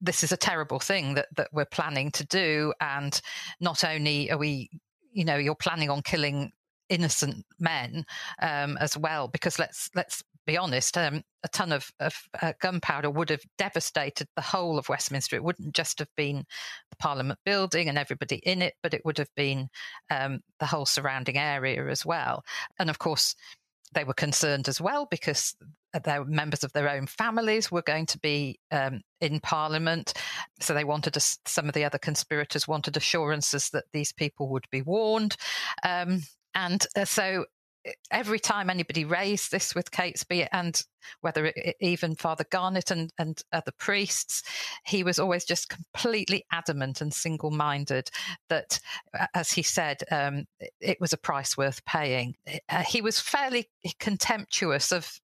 [0.00, 3.20] this is a terrible thing that that we're planning to do, and
[3.60, 4.70] not only are we,
[5.12, 6.52] you know, you're planning on killing
[6.88, 8.04] innocent men
[8.40, 13.10] um, as well because let's let's be honest, um, a ton of, of uh, gunpowder
[13.10, 15.36] would have devastated the whole of Westminster.
[15.36, 16.44] It wouldn't just have been
[16.90, 19.68] the Parliament building and everybody in it, but it would have been
[20.10, 22.44] um, the whole surrounding area as well.
[22.78, 23.34] And of course,
[23.94, 25.54] they were concerned as well because
[26.04, 30.12] their members of their own families were going to be um, in Parliament.
[30.60, 34.66] So they wanted, a, some of the other conspirators wanted assurances that these people would
[34.70, 35.36] be warned.
[35.82, 36.22] Um,
[36.54, 37.46] and uh, so
[38.10, 40.82] every time anybody raised this with Catesby and
[41.20, 44.42] whether it, even Father Garnet and, and other priests,
[44.84, 48.10] he was always just completely adamant and single minded
[48.48, 48.80] that,
[49.34, 50.44] as he said, um,
[50.80, 52.34] it was a price worth paying.
[52.68, 53.68] Uh, he was fairly
[53.98, 55.20] contemptuous of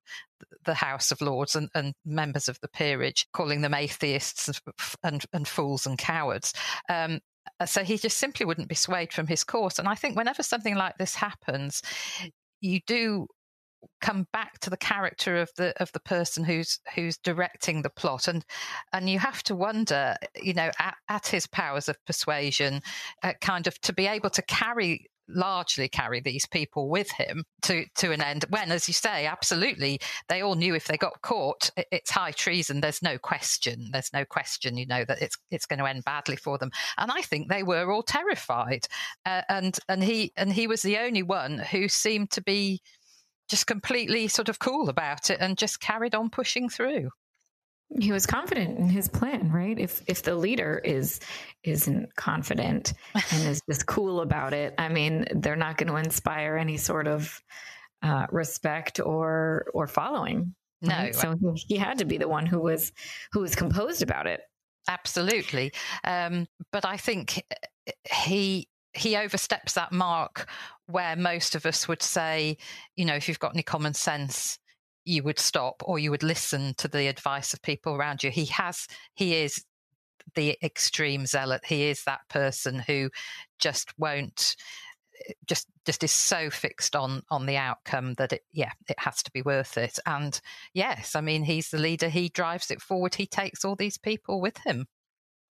[0.64, 4.50] the House of Lords and, and, members of the peerage, calling them atheists
[5.02, 6.52] and, and fools and cowards.
[6.88, 7.20] Um,
[7.66, 9.78] so he just simply wouldn't be swayed from his course.
[9.78, 11.82] And I think whenever something like this happens,
[12.62, 13.26] you do
[14.00, 18.28] come back to the character of the of the person who's who's directing the plot
[18.28, 18.44] and
[18.92, 22.80] and you have to wonder you know at, at his powers of persuasion
[23.24, 27.84] uh, kind of to be able to carry largely carry these people with him to
[27.96, 31.70] to an end when as you say absolutely they all knew if they got caught
[31.76, 32.80] it's high treason.
[32.80, 33.90] There's no question.
[33.92, 36.70] There's no question you know that it's it's going to end badly for them.
[36.98, 38.86] And i think they were all terrified.
[39.24, 42.80] Uh, and and he and he was the only one who seemed to be
[43.48, 47.10] just completely sort of cool about it and just carried on pushing through
[48.00, 49.78] he was confident in his plan right?
[49.78, 51.20] If if the leader is
[51.64, 56.56] isn't confident and is just cool about it i mean they're not going to inspire
[56.56, 57.40] any sort of
[58.02, 60.54] uh, respect or or following.
[60.82, 61.14] Right?
[61.14, 62.92] no so he had to be the one who was
[63.30, 64.40] who was composed about it.
[64.88, 65.72] Absolutely.
[66.02, 70.48] Um, but i think uh, he he oversteps that mark
[70.86, 72.56] where most of us would say
[72.96, 74.58] you know if you've got any common sense
[75.04, 78.30] you would stop or you would listen to the advice of people around you.
[78.30, 79.64] He has, he is
[80.34, 81.64] the extreme zealot.
[81.64, 83.10] He is that person who
[83.58, 84.56] just won't
[85.28, 89.22] eh, just just is so fixed on on the outcome that it yeah it has
[89.24, 89.98] to be worth it.
[90.06, 90.40] And
[90.74, 92.08] yes i mean he's the leader.
[92.08, 93.14] He drives it forward.
[93.14, 94.86] He takes all these people with him.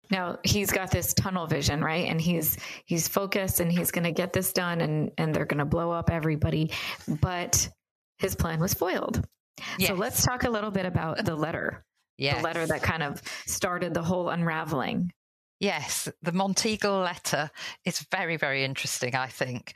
[0.09, 2.07] Now he's got this tunnel vision right?
[2.07, 5.59] And he's he's focused and he's going to get this done and and they're going
[5.59, 6.71] to blow up everybody.
[7.07, 7.69] But
[8.17, 9.25] his plan was foiled
[9.77, 9.89] Yes.
[9.89, 11.83] So let's talk a little bit about the letter.
[12.17, 12.37] Yes.
[12.37, 15.11] The letter that kind of started the whole unraveling.
[15.59, 17.51] Yes, the Monteagle letter
[17.85, 19.73] is very, very interesting, I think.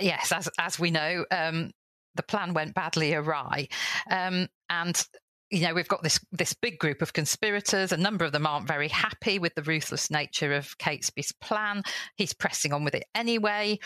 [0.00, 1.72] Yes, as as we know, um,
[2.14, 3.68] the plan went badly awry.
[4.10, 5.06] Um, and
[5.50, 7.92] you know we've got this this big group of conspirators.
[7.92, 11.82] A number of them aren't very happy with the ruthless nature of catesby's plan.
[12.16, 13.78] He's pressing on with it anyway.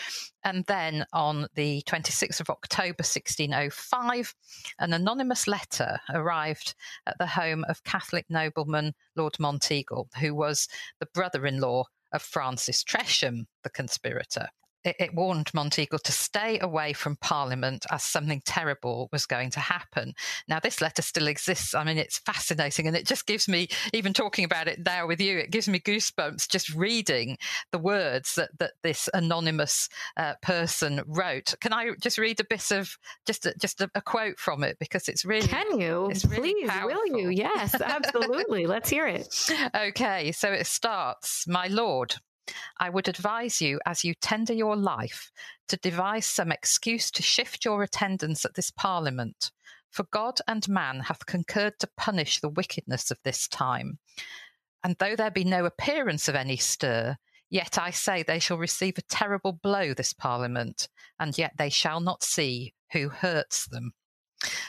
[0.43, 4.33] And then on the 26th of october 1605
[4.79, 6.73] an anonymous letter arrived
[7.05, 10.67] at the home of catholic nobleman lord monteagle who was
[10.99, 14.47] the brother-in-law of francis tresham the conspirator
[14.83, 19.59] it, it, warned Monteagle to stay away from Parliament as something terrible was going to
[19.59, 20.13] happen.
[20.47, 21.73] Now, this letter still exists.
[21.73, 25.21] I mean, it's fascinating, and it just gives me, even talking about it now with
[25.21, 27.37] you, it gives me goosebumps just reading
[27.71, 31.53] the words that, that this anonymous uh, person wrote.
[31.61, 34.77] Can I just read a bit of just a, just a, a quote from it
[34.79, 37.01] because it's really can you it's really please powerful.
[37.01, 39.27] will you yes absolutely let's hear it.
[39.75, 42.15] Okay, so it starts, my lord.
[42.79, 45.31] I would advise you, as you tender your life,
[45.67, 49.51] to devise some excuse to shift your attendance at this Parliament.
[49.91, 53.99] For God and man hath concurred to punish the wickedness of this time.
[54.83, 57.17] And though there be no appearance of any stir,
[57.49, 60.87] yet I say they shall receive a terrible blow this Parliament,
[61.19, 63.93] and yet they shall not see who hurts them.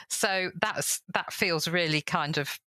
[0.09, 2.59] So that's that feels really kind of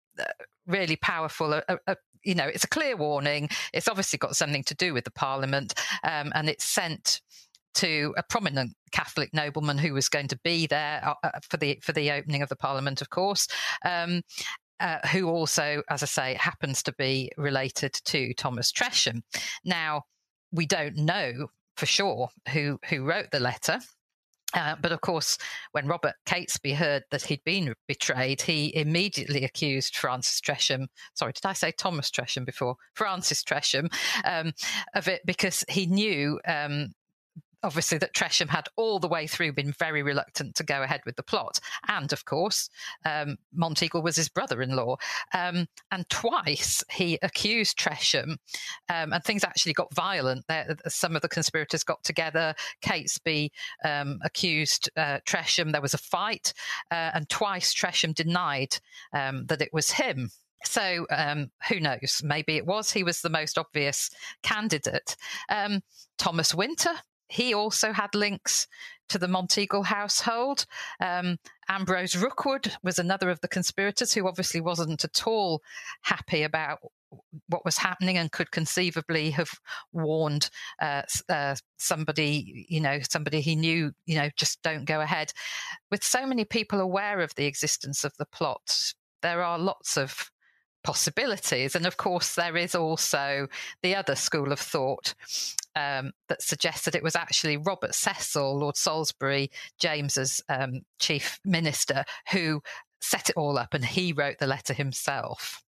[0.67, 3.49] really powerful, a, a, you know, it's a clear warning.
[3.73, 7.21] It's obviously got something to do with the Parliament, um, and it's sent
[7.75, 11.79] to a prominent Catholic nobleman who was going to be there uh, uh, for the
[11.83, 13.49] for the opening of the Parliament, of course.
[13.85, 14.23] Um,
[14.81, 19.23] uh, who also, as I say, happens to be related to Thomas Tresham.
[19.65, 20.03] Now,
[20.51, 21.47] we don't know
[21.77, 23.81] for sure who who wrote the letter.
[24.55, 25.39] Uh, but of course,
[25.73, 30.87] when Robert Catesby heard that he'd been betrayed, he immediately accused Francis Tresham.
[31.15, 32.77] Sorry, did I say Thomas Tresham before?
[32.95, 33.93] Francis Tresham
[34.25, 34.53] um,
[34.95, 36.93] of it because he knew um,
[37.65, 41.17] obviously that Tresham had all the way through been very reluctant to go ahead with
[41.17, 41.59] the plot.
[41.89, 42.69] And of course,
[43.05, 44.97] um, Monteagle was his brother in law.
[45.33, 48.37] Um, and twice he accused Tresham,
[48.89, 50.45] um, and things actually got violent.
[50.47, 52.55] There, some of the conspirators got together.
[52.83, 53.51] Catesby
[53.85, 55.73] um, accused uh, Tresham.
[55.73, 56.53] There was a fight,
[56.91, 58.79] uh, and twice Tresham denied
[59.13, 60.31] um, that it was him.
[60.65, 62.23] So um, who knows?
[62.25, 62.91] Maybe it was.
[62.91, 64.11] He was the most obvious
[64.43, 65.17] candidate.
[65.49, 65.83] Um,
[66.19, 66.93] Thomas Winter
[67.29, 68.67] he also had links
[69.09, 70.67] to the Monteagle household.
[71.01, 75.63] Um, Ambrose Rookwood was another of the conspirators who obviously wasn't at all
[76.03, 76.79] happy about
[77.49, 79.51] what was happening and could conceivably have
[79.93, 85.33] warned uh, uh, somebody, you know, somebody he knew, you know, just don't go ahead.
[85.91, 90.31] With so many people aware of the existence of the plot, there are lots of
[90.85, 91.75] possibilities.
[91.75, 93.49] And of course, there is also
[93.83, 95.15] the other school of thought
[95.75, 102.05] um, that suggests that it was actually Robert Cecil, Lord Salisbury, James's um, chief minister,
[102.31, 102.63] who
[103.01, 105.63] set it all up and he wrote the letter himself.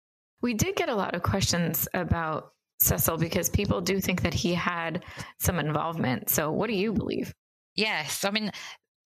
[0.41, 4.55] We did get a lot of questions about Cecil because people do think that he
[4.55, 5.05] had
[5.39, 6.29] some involvement.
[6.29, 7.33] So, what do you believe?
[7.77, 8.51] Yes, I mean,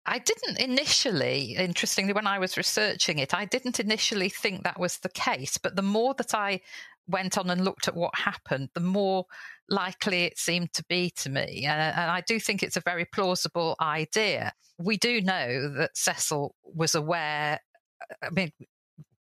[0.08, 4.98] I didn't initially, interestingly, when I was researching it, I didn't initially think that was
[4.98, 5.58] the case.
[5.58, 6.60] But the more that I
[7.06, 9.26] went on and looked at what happened, the more
[9.68, 11.66] likely it seemed to be to me.
[11.66, 14.54] And, and, I do think it's a very plausible idea.
[14.78, 17.60] We do know that Cecil was aware.
[18.00, 18.50] Uh, I mean,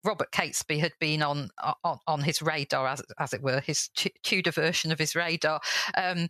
[0.08, 1.50] Robert Catesby had been on
[1.84, 3.90] on, on his radar, as, as it were, his
[4.24, 5.60] Tudor version of his radar,
[5.98, 6.30] um,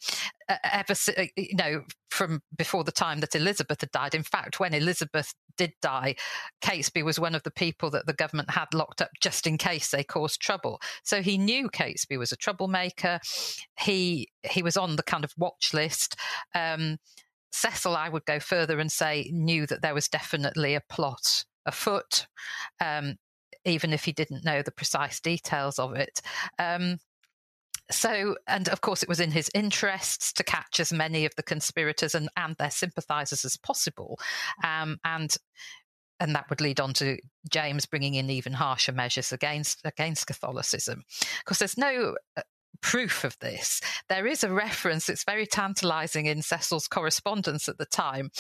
[0.63, 0.95] ever
[1.35, 4.15] you know from before the time that Elizabeth had died.
[4.15, 6.15] In fact, when Elizabeth did die,
[6.61, 9.91] Catesby was one of the people that the government had locked up just in case
[9.91, 10.79] they caused trouble.
[11.03, 13.19] So he knew Catesby was a troublemaker.
[13.79, 16.15] He he was on the kind of watch list.
[16.55, 16.97] Um,
[17.51, 22.27] Cecil, I would go further and say, knew that there was definitely a plot afoot.
[22.79, 23.17] Um,
[23.67, 26.21] even if he didn't know the precise details of it.
[26.59, 26.97] Um,
[27.89, 31.43] so, and of course, it was in his interests to catch as many of the
[31.43, 34.19] conspirators and, and their sympathizers as possible.
[34.63, 35.35] Um, and
[36.19, 37.17] and that would lead on to
[37.49, 41.03] James bringing in even harsher measures against against Catholicism.
[41.39, 42.41] Because there's no uh,
[42.81, 43.81] proof of this.
[44.09, 48.31] There is a reference, it's very tantalizing in Cecil's correspondence at the time,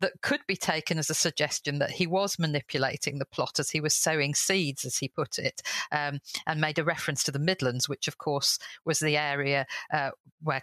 [0.00, 3.80] that could be taken as a suggestion that he was manipulating the plot as he
[3.80, 7.88] was sowing seeds, as he put it, um, and made a reference to the Midlands,
[7.88, 10.10] which, of course, was the area uh,
[10.42, 10.62] where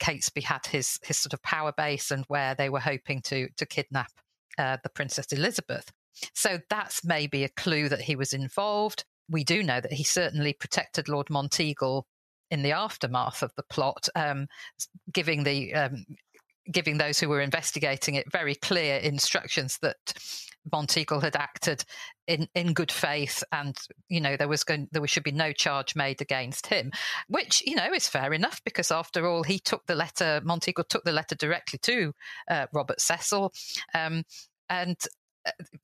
[0.00, 3.66] Catesby had his, his sort of power base and where they were hoping to, to
[3.66, 4.10] kidnap
[4.58, 5.92] uh, the Princess Elizabeth.
[6.34, 9.04] So that's maybe a clue that he was involved.
[9.30, 12.02] We do know that he certainly protected Lord Monteagle
[12.52, 14.46] in the aftermath of the plot, um,
[15.12, 16.04] giving the um,
[16.70, 20.14] giving those who were investigating it very clear instructions that
[20.70, 21.84] Monteagle had acted
[22.28, 23.76] in, in good faith, and
[24.08, 26.92] you know there was going there should be no charge made against him,
[27.26, 31.04] which you know is fair enough because after all he took the letter Monteagle took
[31.04, 32.14] the letter directly to
[32.50, 33.52] uh, Robert Cecil,
[33.94, 34.24] um,
[34.68, 34.98] and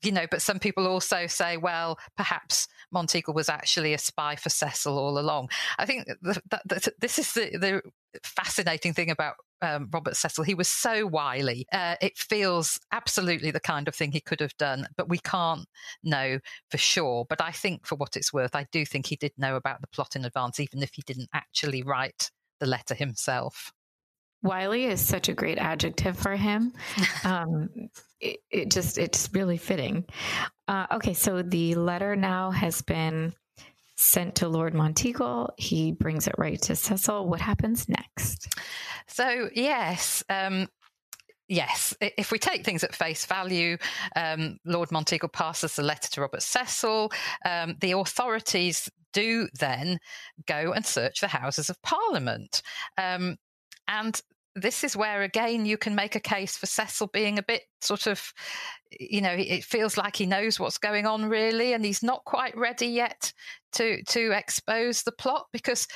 [0.02, 4.50] you know, but some people also say, well, perhaps Monteagle was actually a spy for
[4.50, 5.50] Cecil all along.
[5.78, 7.82] I think that, that, this is the, the,
[8.22, 10.44] fascinating thing about um, Robert Cecil.
[10.44, 11.66] He was so wily.
[11.72, 15.66] Uh, it feels absolutely the kind of thing he could have done, but we can't
[16.02, 16.38] know
[16.70, 17.26] for sure.
[17.28, 19.88] But I think, for what it's worth, I do think he did know about the
[19.88, 22.30] plot in advance, even if he didn't actually write
[22.60, 23.72] the letter himself.
[24.42, 26.72] Wily is such a great adjective for him.
[27.24, 27.68] Um,
[28.20, 30.04] it, it, just it's really fitting.
[30.66, 33.32] Uh, okay, so the letter now has been
[33.96, 35.50] sent to Lord Monteagle.
[35.56, 37.28] He brings it right to Cecil.
[37.28, 38.54] What happens next?
[39.08, 40.22] So yes.
[40.28, 40.68] Um,
[41.48, 43.76] yes, if we take things at face value,
[44.14, 47.10] um, Lord Monteagle passes the letter to Robert Cecil.
[47.44, 49.98] Um, the authorities do then
[50.46, 52.62] go and search the Houses of Parliament.
[52.96, 53.36] Um,
[53.88, 54.20] and
[54.54, 58.06] this is where again you can make a case for Cecil being a bit sort
[58.06, 58.32] of,
[58.98, 62.56] you know, it feels like he knows what's going on really, and he's not quite
[62.56, 63.32] ready yet
[63.72, 65.86] to to expose the plot because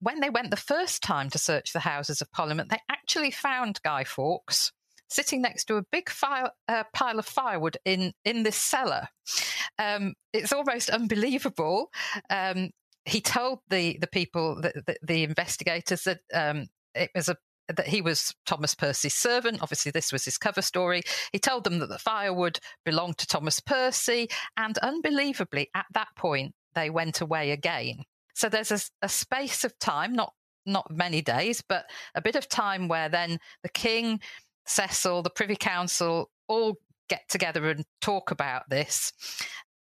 [0.00, 3.80] when they went the first time to search the Houses of Parliament, they actually found
[3.82, 4.72] Guy Fawkes
[5.08, 9.08] sitting next to a big uh, pile of firewood in in this cellar.
[9.78, 11.90] Um, it's almost unbelievable.
[12.30, 12.70] Um,
[13.04, 17.36] he told the the people, the, the, the investigators, that um, it was a
[17.68, 19.62] that he was Thomas Percy's servant.
[19.62, 21.02] Obviously, this was his cover story.
[21.32, 26.54] He told them that the firewood belonged to Thomas Percy, and unbelievably, at that point,
[26.74, 28.02] they went away again.
[28.34, 30.34] So there's a, a space of time, not
[30.64, 34.20] not many days, but a bit of time where then the king,
[34.66, 36.78] Cecil, the Privy Council all
[37.08, 39.12] get together and talk about this.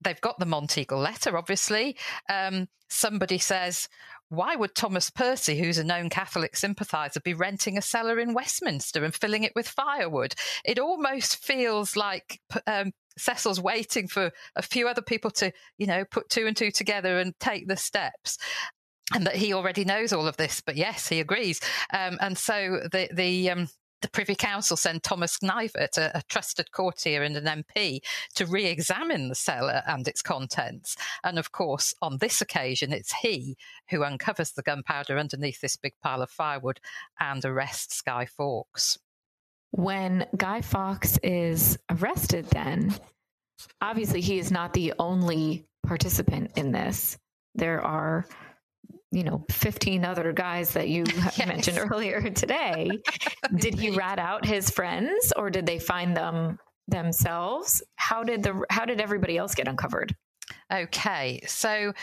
[0.02, 1.98] They've got the Monteagle letter, obviously.
[2.30, 3.88] Um, somebody says,
[4.32, 9.04] why would Thomas Percy, who's a known Catholic sympathiser, be renting a cellar in Westminster
[9.04, 10.36] and filling it with firewood?
[10.64, 16.06] It almost feels like um, Cecil's waiting for a few other people to, you know,
[16.06, 18.38] put two and two together and take the steps.
[19.14, 21.60] And that he already knows all of this, but yes, he agrees.
[21.94, 23.68] Um, and so the the um,
[24.02, 28.00] the Privy Council sent Thomas Knivett, a, a, trusted courtier and an MP,
[28.36, 30.96] to re examine the cellar and its contents.
[31.24, 33.58] And of course, on this occasion, it's he
[33.90, 36.80] who uncovers the gunpowder underneath this big pile of firewood
[37.20, 38.98] and arrests Guy Fawkes.
[39.72, 42.94] When Guy Fawkes is arrested, then
[43.80, 47.18] obviously he is not the only participant in this.
[47.56, 48.26] There are
[49.12, 51.46] you know 15 other guys that you yes.
[51.46, 52.90] mentioned earlier today
[53.56, 56.58] did he rat out his friends or did they find them
[56.88, 57.82] themselves?
[57.96, 60.16] How did the how did everybody else get uncovered?
[60.72, 61.94] Okay so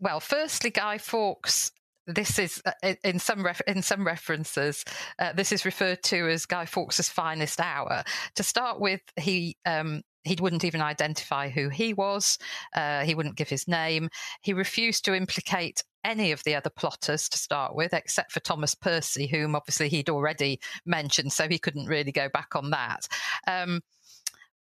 [0.00, 1.70] well firstly guy fawkes
[2.06, 4.84] this is uh, in some ref- in some references
[5.18, 8.04] uh, this is referred to as guy fawkes's finest hour.
[8.36, 12.38] To start with he um, he wouldn't even identify who he was.
[12.74, 14.08] Uh, he wouldn't give his name.
[14.40, 18.74] He refused to implicate any of the other plotters to start with, except for Thomas
[18.74, 23.08] Percy, whom obviously he'd already mentioned, so he couldn't really go back on that.
[23.46, 23.80] Um,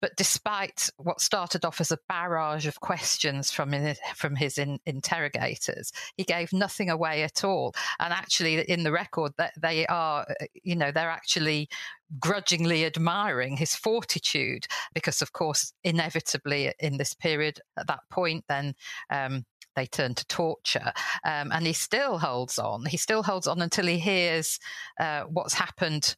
[0.01, 4.79] but despite what started off as a barrage of questions from in, from his in,
[4.85, 7.73] interrogators, he gave nothing away at all.
[7.99, 10.25] And actually, in the record, that they are,
[10.63, 11.69] you know, they're actually
[12.19, 18.73] grudgingly admiring his fortitude because, of course, inevitably in this period at that point, then
[19.09, 19.45] um,
[19.75, 20.91] they turn to torture.
[21.23, 22.85] Um, and he still holds on.
[22.85, 24.59] He still holds on until he hears
[24.99, 26.15] uh, what's happened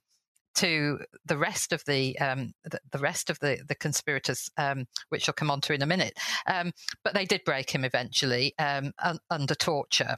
[0.55, 5.27] to the rest of the um, the, the, rest of the the conspirators, um, which
[5.27, 6.17] I'll come on to in a minute.
[6.47, 6.71] Um,
[7.03, 10.17] but they did break him eventually um, un- under torture.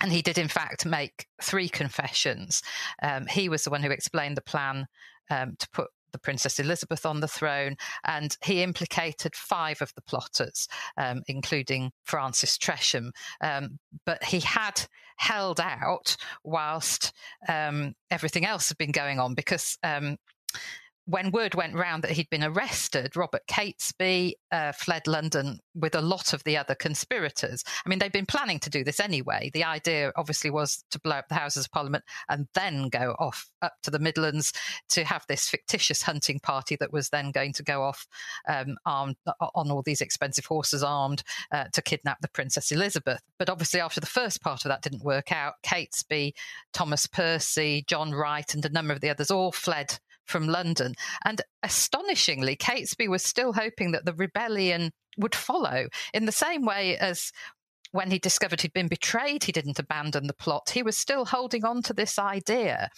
[0.00, 2.62] And he did, in fact, make three confessions.
[3.02, 4.86] Um, he was the one who explained the plan
[5.28, 10.68] to put the Princess Elizabeth on the throne, and he implicated five of the plotters,
[10.96, 13.10] um, including Francis Tresham.
[13.40, 14.86] Um, but he had
[15.18, 17.12] held out whilst
[17.48, 20.16] um, everything else had been going on because um,
[21.08, 26.02] when word went round that he'd been arrested, Robert Catesby uh, fled London with a
[26.02, 27.64] lot of the other conspirators.
[27.84, 29.50] I mean, they'd been planning to do this anyway.
[29.54, 33.48] The idea, obviously, was to blow up the Houses of Parliament and then go off
[33.62, 34.52] up to the Midlands
[34.90, 38.06] to have this fictitious hunting party that was then going to go off
[38.46, 43.22] um, armed on all these expensive horses, armed uh, to kidnap the Princess Elizabeth.
[43.38, 46.34] But obviously, after the first part of that didn't work out, Catesby,
[46.74, 49.98] Thomas Percy, John Wright, and a number of the others all fled
[50.28, 50.94] from London.
[51.24, 56.96] And astonishingly, Catesby was still hoping that the rebellion would follow in the same way
[56.96, 57.32] as
[57.92, 60.70] when he discovered he'd been betrayed, he didn't abandon the plot.
[60.74, 62.90] He was still holding on to this idea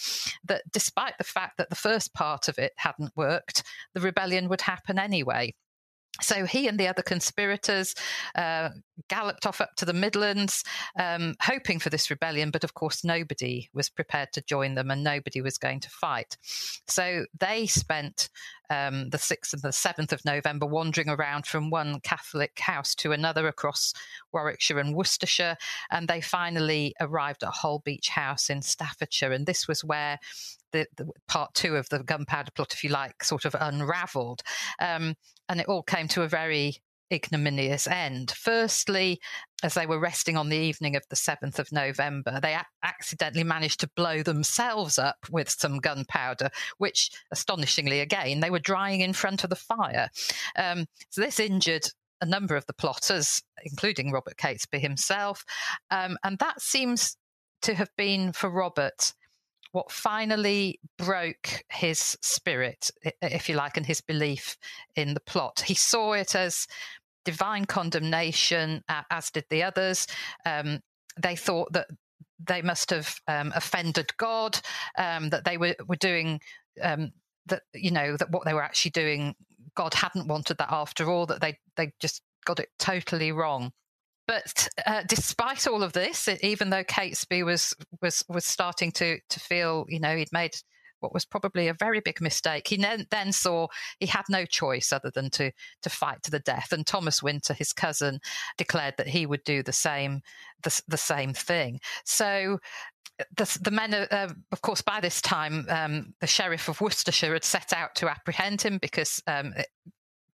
[0.45, 3.63] that despite the fact that the first part of it hadn't worked,
[3.95, 5.55] the rebellion would happen anyway.
[6.21, 7.95] So he and the other conspirators
[8.35, 8.71] uh,
[9.09, 10.65] galloped off up to the Midlands,
[10.99, 15.03] um, hoping for this rebellion, but of course nobody was prepared to join them and
[15.03, 16.37] nobody was going to fight.
[16.87, 18.29] So they spent
[18.71, 23.13] um, the 6th and the 7th of November wandering around from one Catholic house to
[23.13, 23.93] another across
[24.33, 25.57] Warwickshire and Worcestershire,
[25.91, 29.33] and they finally arrived at Holbeach House in Staffordshire.
[29.33, 30.19] And this was where
[30.73, 34.43] the, the, part two of the gunpowder plot, if you like, sort of unravelled.
[34.81, 35.17] Um,
[35.49, 36.77] and it all came to a very
[37.13, 38.33] ignominious end.
[38.33, 39.21] Firstly,
[39.63, 43.45] as they were resting on the evening of the 7th of November, they a- accidentally
[43.45, 49.13] managed to blow themselves up with some gunpowder, which, astonishingly, again, they were drying in
[49.13, 50.09] front of the fire.
[50.57, 51.87] Um, so this injured
[52.21, 55.45] a number of the plotters, including Robert Catesby himself.
[55.91, 57.17] Um, and that seems
[57.63, 59.15] to have been for Robert
[59.73, 62.91] what finally broke his spirit,
[63.23, 64.57] if you like, and his belief
[64.97, 65.63] in the plot.
[65.65, 66.67] He saw it as
[67.25, 70.07] divine condemnation, as did the others.
[70.47, 70.81] Um,
[71.21, 71.89] they thought that
[72.39, 74.59] they must have um, offended God,
[74.97, 76.41] um, that they were, were doing
[76.81, 77.13] um,
[77.47, 79.35] that, you know, that what they were actually doing,
[79.75, 83.73] God hadn't wanted that after all, that they, they just got it totally wrong.
[84.27, 89.41] But uh, despite all of this, even though Catesby was was was starting to to
[89.41, 90.55] feel, you know, he'd made
[91.01, 92.69] what was probably a very big mistake.
[92.69, 95.51] He then, then saw he had no choice other than to
[95.83, 96.73] to fight to the death.
[96.73, 98.21] And Thomas Winter, his cousin,
[98.57, 100.23] declared that he would do the same
[100.63, 101.81] the, the same thing.
[102.05, 102.59] So.
[103.37, 107.45] The, the men, uh, of course, by this time, um, the sheriff of Worcestershire had
[107.45, 109.53] set out to apprehend him because um,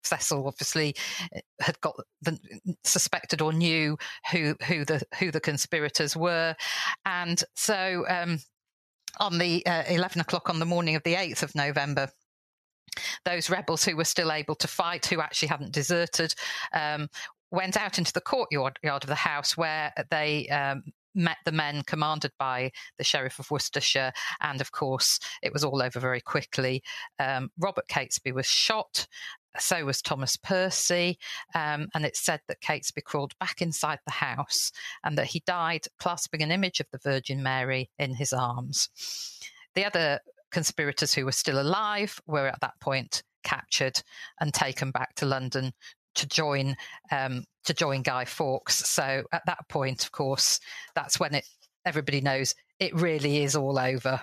[0.03, 0.95] Cecil obviously
[1.33, 2.39] eh, had got the,
[2.85, 3.99] suspected or knew
[4.31, 6.55] who who the who the conspirators were,
[7.05, 8.39] and so um,
[9.19, 12.09] on the uh, eleven o'clock on the morning of the eighth of November.
[13.25, 16.35] Those rebels who were still able to fight, who actually hadn't deserted,
[16.73, 17.09] um,
[17.51, 20.83] went out into the courtyard of the house where they um,
[21.15, 25.83] met the men commanded by the Sheriff of Worcestershire, and of course, it was all
[25.83, 26.83] over very quickly.
[27.19, 29.07] Um, Robert Catesby was shot,
[29.59, 31.19] so was Thomas Percy.
[31.55, 34.73] Um, and it's said that Catesby crawled back inside the house
[35.05, 38.89] and that he died clasping an image of the Virgin Mary in his arms.
[39.75, 40.21] The other
[40.51, 44.03] conspirators who were still alive were at that point captured
[44.41, 45.73] and taken back to London
[46.15, 46.77] to join
[47.11, 48.75] um, to join Guy Fawkes.
[48.75, 50.61] So at that point, of course,
[50.95, 51.45] that's when it
[51.85, 54.21] everybody knows it really is all over.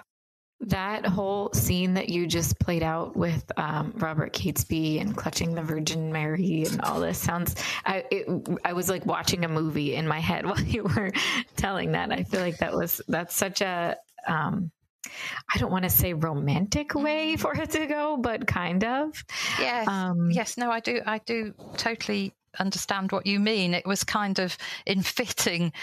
[0.59, 5.61] That whole scene that you just played out with um, Robert Catesby and clutching the
[5.61, 7.55] Virgin Mary and all this sounds.
[7.85, 8.27] I it,
[8.65, 11.11] I was like watching a movie in my head while you were
[11.55, 12.11] telling that.
[12.11, 13.97] I feel like that was that's such a
[14.27, 14.71] um,
[15.53, 19.23] I don't want to say romantic way for it to go, but kind of.
[19.59, 19.87] Yes.
[19.87, 20.57] Um, yes.
[20.57, 21.01] No, I do.
[21.05, 23.73] I do totally understand what you mean.
[23.73, 25.73] It was kind of in fitting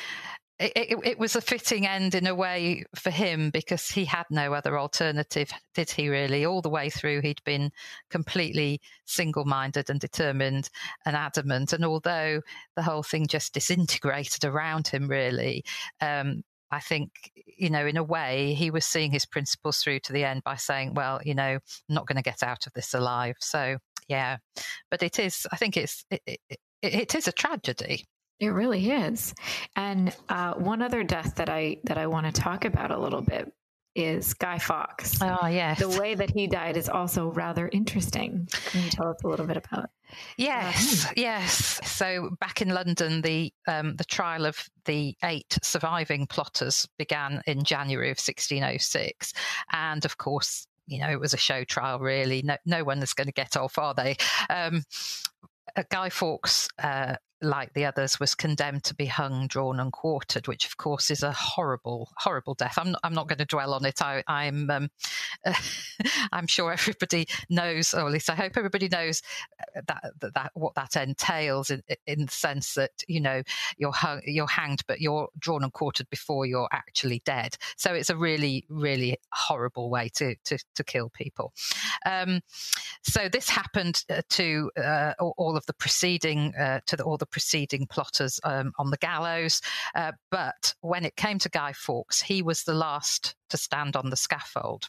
[0.59, 4.25] it, it, it, was a fitting end in a way for him because he had
[4.31, 6.47] no other alternative, did he really?
[6.47, 7.73] All the way through, he'd been
[8.09, 10.71] completely single minded and determined
[11.05, 11.73] and adamant.
[11.73, 12.41] And although
[12.77, 15.65] the whole thing just disintegrated around him, really,
[16.01, 20.13] um, I think, you know, in a way, he was seeing his principles through to
[20.13, 22.95] the end by saying, well, you know, I'm not going to get out of this
[22.95, 23.37] alive.
[23.41, 23.79] So,
[24.09, 24.37] yeah.
[24.91, 28.07] But it is, I think it's, it, it, it is a tragedy.
[28.45, 29.35] It really is.
[29.75, 33.23] And uh, one other death that I that I want to talk about a little
[33.23, 33.51] bit
[33.95, 35.23] is Guy Fawkes.
[35.23, 35.79] Oh, yes.
[35.79, 38.49] The way that he died is also rather interesting.
[38.67, 39.85] Can you tell us a little bit about?
[39.85, 39.91] It?
[40.37, 41.81] Yes, uh, yes.
[41.85, 47.65] So back in London, the um, the trial of the eight surviving plotters began in
[47.65, 49.33] January of 1606,
[49.73, 51.99] and of course, you know, it was a show trial.
[51.99, 54.17] Really, no, no one is going to get off, are they?
[54.51, 54.83] Um,
[55.91, 60.67] Guy Fawkes uh, like the others, was condemned to be hung, drawn, and quartered, which
[60.67, 62.79] of course is a horrible, horrible death.
[62.79, 64.03] I'm not, I'm not going to dwell on it.
[64.03, 64.91] I, am I'm,
[65.45, 65.55] um,
[66.33, 69.23] I'm sure everybody knows, or at least I hope everybody knows
[69.77, 73.43] uh, that that, that what that entails in, in the sense that you know
[73.77, 77.57] you're hung, you're hanged, but you're drawn and quartered before you're actually dead.
[77.77, 81.53] So it's a really, really horrible way to to, to kill people.
[82.07, 82.41] Um,
[83.03, 87.24] so this happened uh, to uh, all of the preceding uh, to the, all the
[87.27, 89.61] preceding plotters um, on the gallows.
[89.95, 94.11] Uh, but when it came to Guy Fawkes, he was the last to stand on
[94.11, 94.89] the scaffold.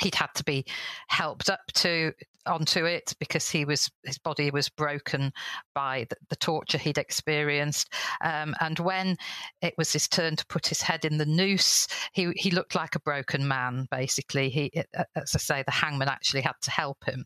[0.00, 0.66] He'd had to be
[1.08, 2.12] helped up to
[2.46, 5.32] onto it because he was his body was broken
[5.74, 7.92] by the, the torture he'd experienced.
[8.22, 9.16] Um, and when
[9.62, 12.94] it was his turn to put his head in the noose he he looked like
[12.94, 14.50] a broken man basically.
[14.50, 14.70] He
[15.16, 17.24] as i say the hangman actually had to help him.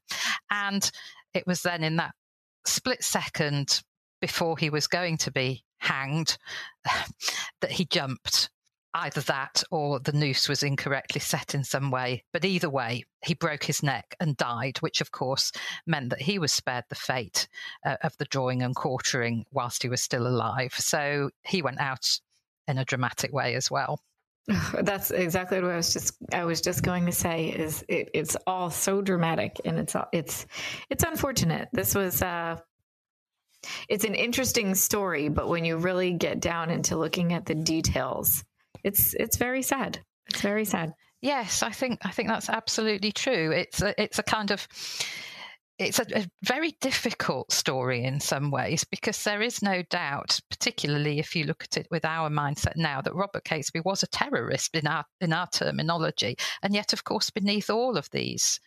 [0.51, 0.91] And
[1.35, 2.15] it was then in that
[2.65, 3.83] split second
[4.21, 6.39] before he was going to be hanged
[7.61, 8.51] that he jumped.
[8.93, 12.25] Either that or the noose was incorrectly set in some way.
[12.33, 15.53] But either way, he broke his neck and died, which of course
[15.87, 17.47] meant that he was spared the fate
[17.87, 20.75] uh, of the drawing and quartering whilst he was still alive.
[20.75, 22.19] So he went out
[22.67, 24.01] in a dramatic way as well.
[24.83, 28.37] That's exactly what I was just I was just going to say is it, it's
[28.47, 30.47] all so dramatic and it's all, it's
[30.89, 31.69] it's unfortunate.
[31.73, 32.57] This was uh
[33.89, 38.45] it's an interesting story, but when you really get down into looking at the details,
[38.85, 40.01] it's it's very sad.
[40.29, 40.93] It's very sad.
[41.21, 43.51] Yes, I think I think that's absolutely true.
[43.53, 44.67] It's a, it's a kind of
[45.81, 51.19] it's a, a, very difficult story in some ways because there is no doubt, particularly
[51.19, 54.77] if you look at it with our mindset now, that Robert Catesby was a terrorist
[54.77, 58.61] in our in our terminology, and yet, of course, beneath all of these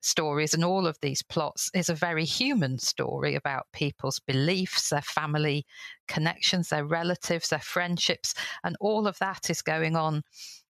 [0.00, 5.02] stories and all of these plots is a very human story about people's beliefs, their
[5.02, 5.66] family
[6.06, 10.22] connections, their relatives, their friendships, and all of that is going on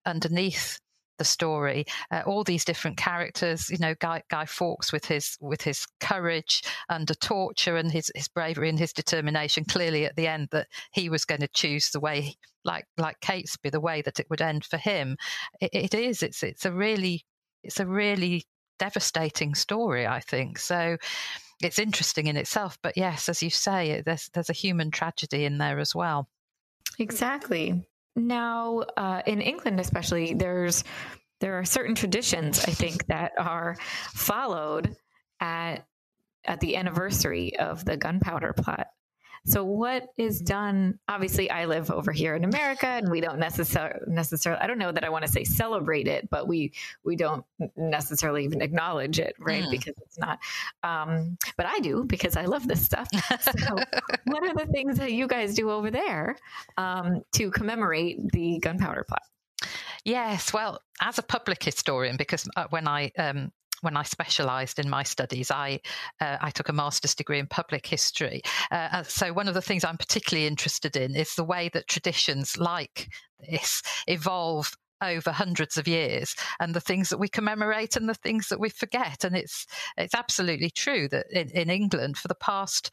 [0.05, 0.79] underneath
[1.19, 1.85] the story.
[2.09, 6.63] Uh, all these different characters, you know, Guy, Guy Fawkes with his with his courage
[6.89, 9.65] under torture and his his bravery and his determination.
[9.65, 13.69] Clearly, at the end, that he was going to choose the way, like like Catesby,
[13.69, 15.17] the way that it would end for him.
[15.61, 16.23] it, it is.
[16.23, 17.25] It's it's a really
[17.63, 18.45] it's a really
[18.79, 20.07] devastating story.
[20.07, 20.97] I think so.
[21.61, 25.57] It's interesting in itself, but yes, as you say, there's there's a human tragedy in
[25.57, 26.29] there as well.
[26.97, 27.85] Exactly.
[28.15, 30.83] Now, uh, in England, especially, there's
[31.39, 33.77] there are certain traditions I think that are
[34.13, 34.95] followed
[35.39, 35.85] at
[36.45, 38.87] at the anniversary of the gunpowder plot.
[39.45, 40.99] So, what is done?
[41.07, 44.61] Obviously, I live over here in America, and we don't necessarily necessarily.
[44.61, 46.73] I don't know that I want to say celebrate it, but we
[47.03, 49.63] we don't necessarily even acknowledge it, right?
[49.63, 49.71] Mm.
[49.71, 50.39] Because it's not.
[50.83, 53.07] Um, but I do because I love this stuff.
[53.41, 53.75] So,
[54.25, 56.35] what are the things that you guys do over there
[56.77, 59.21] um, to commemorate the gunpowder plot?
[60.05, 63.51] Yes, well, as a public historian, because uh, when I um,
[63.81, 65.79] when I specialised in my studies, I
[66.19, 68.41] uh, I took a master's degree in public history.
[68.71, 72.57] Uh, so one of the things I'm particularly interested in is the way that traditions
[72.57, 73.09] like
[73.49, 78.49] this evolve over hundreds of years and the things that we commemorate and the things
[78.49, 79.65] that we forget and it's
[79.97, 82.91] it's absolutely true that in, in England for the past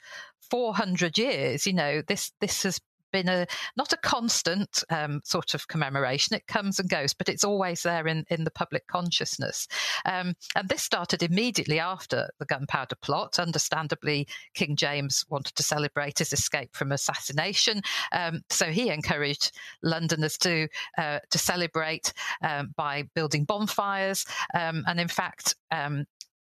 [0.50, 2.80] 400 years you know this this has
[3.16, 3.46] been a
[3.76, 6.36] not a constant um, sort of commemoration.
[6.36, 9.68] It comes and goes, but it's always there in, in the public consciousness.
[10.04, 13.38] Um, and this started immediately after the gunpowder plot.
[13.38, 17.80] Understandably, King James wanted to celebrate his escape from assassination,
[18.12, 19.52] um, so he encouraged
[19.82, 22.12] Londoners to uh, to celebrate
[22.42, 24.26] um, by building bonfires.
[24.54, 26.04] Um, and in fact, um,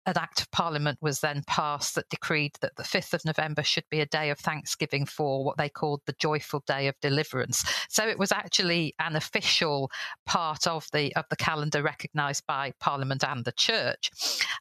[0.08, 3.84] an act of parliament was then passed that decreed that the 5th of November should
[3.92, 7.66] be a day of thanksgiving for what they called the joyful day of deliverance.
[7.90, 9.92] So it was actually an official
[10.26, 14.10] part of the of the calendar recognized by parliament and the church.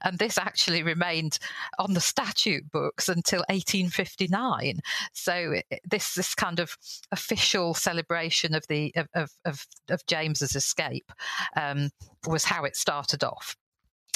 [0.03, 1.39] And this actually remained
[1.79, 4.81] on the statute books until 1859.
[5.13, 6.77] So this this kind of
[7.13, 11.13] official celebration of the of of, of James's escape
[11.57, 11.91] um,
[12.27, 13.57] was how it started off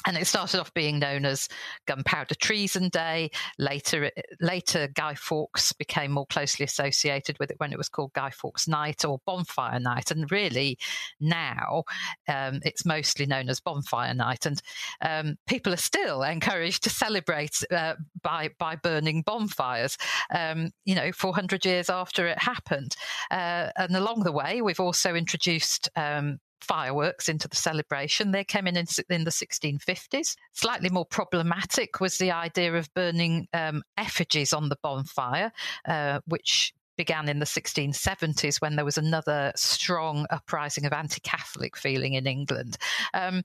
[0.06, 1.48] and it started off being known as
[1.86, 3.30] Gunpowder Treason Day.
[3.58, 8.30] Later, later Guy Fawkes became more closely associated with it when it was called Guy
[8.30, 10.10] Fawkes Night or Bonfire Night.
[10.10, 10.78] And really,
[11.20, 11.84] now
[12.28, 14.46] um, it's mostly known as Bonfire Night.
[14.46, 14.62] And
[15.02, 19.98] um, people are still encouraged to celebrate uh, by by burning bonfires.
[20.34, 22.96] Um, you know, 400 years after it happened,
[23.30, 28.30] uh, and along the way, we've also introduced um, fireworks into the celebration.
[28.30, 30.36] They came in in, in the 1650s.
[30.52, 35.52] Slightly more problematic was the idea of burning um, effigies on the bonfire,
[35.86, 42.12] uh, which began in the 1670s when there was another strong uprising of anti-Catholic feeling
[42.12, 42.76] in England,
[43.14, 43.42] um,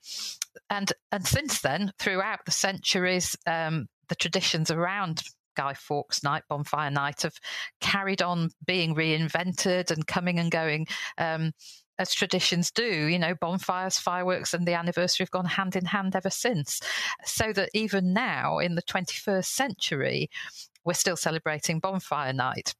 [0.69, 5.23] and and since then, throughout the centuries, um, the traditions around
[5.55, 7.39] Guy Fawkes Night, Bonfire Night, have
[7.79, 10.87] carried on being reinvented and coming and going.
[11.17, 11.53] Um,
[11.99, 16.15] as traditions do, you know, bonfires, fireworks, and the anniversary have gone hand in hand
[16.15, 16.81] ever since.
[17.23, 20.29] So that even now, in the 21st century,
[20.83, 22.73] we're still celebrating bonfire night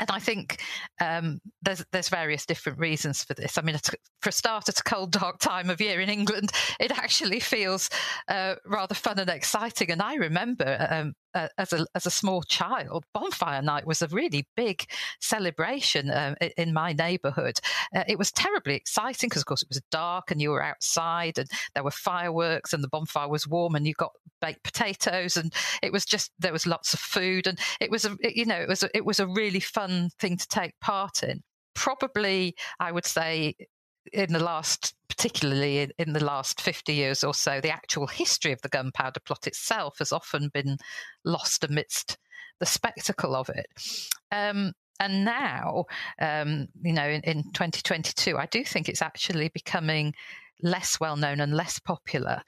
[0.00, 0.62] and I think
[1.00, 3.58] um, there's there's various different reasons for this.
[3.58, 3.76] I mean,
[4.22, 7.90] for a start, at a cold, dark time of year in England, it actually feels
[8.28, 9.90] uh, rather fun and exciting.
[9.90, 14.46] And I remember um, as a as a small child, bonfire night was a really
[14.56, 14.86] big
[15.20, 17.60] celebration um, in my neighbourhood.
[17.94, 21.38] Uh, it was terribly exciting because, of course, it was dark and you were outside
[21.38, 25.52] and there were fireworks and the bonfire was warm and you got baked potatoes and
[25.82, 28.68] it was just there was lots of food and it was a you know it
[28.68, 31.42] was a, it was a really fun thing to take part in
[31.74, 33.54] probably I would say
[34.12, 38.62] in the last, particularly in, the last 50 years or so, the actual history of
[38.62, 40.78] the gunpowder plot itself has often been
[41.22, 42.16] lost amidst
[42.60, 43.66] the spectacle of it.
[44.30, 45.84] Um, and now,
[46.18, 50.14] um, you know, in, in 2022, I do think it's actually becoming
[50.62, 52.40] less well known and less popular.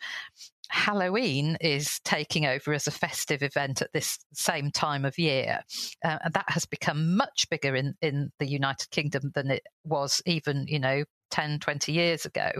[0.71, 5.61] Halloween is taking over as a festive event at this same time of year.
[6.03, 10.23] Uh, and that has become much bigger in, in the United Kingdom than it was
[10.25, 11.05] even, you know,
[11.35, 12.53] 10, 20 years ago.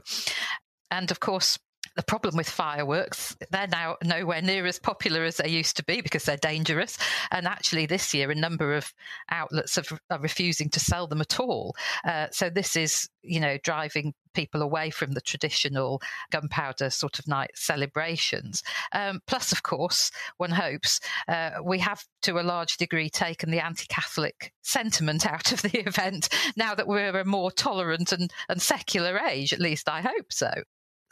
[0.91, 1.59] And of course,
[1.97, 6.01] the problem with fireworks, they're now nowhere near as popular as they used to be
[6.01, 6.99] because they're dangerous.
[7.31, 8.93] And actually, this year, a number of
[9.31, 11.77] outlets have, are refusing to sell them at all.
[12.05, 17.29] Uh, so this is, you know, driving people away from the traditional gunpowder sort of
[17.29, 18.63] night celebrations.
[18.93, 23.65] Um, plus, of course, one hopes uh, we have to a large degree taken the
[23.65, 28.61] anti Catholic sentiment out of the event now that we're a more tolerant and, and
[28.61, 30.51] secular age, at least I hope so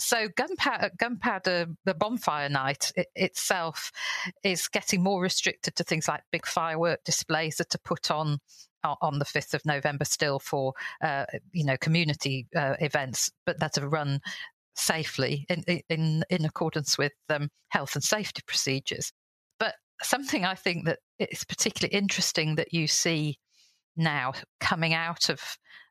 [0.03, 3.91] so gunpowder, gunpowder, the bonfire night it, itself
[4.43, 8.39] is getting more restricted to things like big firework displays that are put on
[9.01, 13.79] on the 5th of November still for uh, you know community uh, events but that
[13.79, 14.21] are run
[14.75, 19.13] safely in in in accordance with um, health and safety procedures.
[19.59, 23.39] But something I think that is particularly interesting that you see
[23.97, 25.41] now coming out of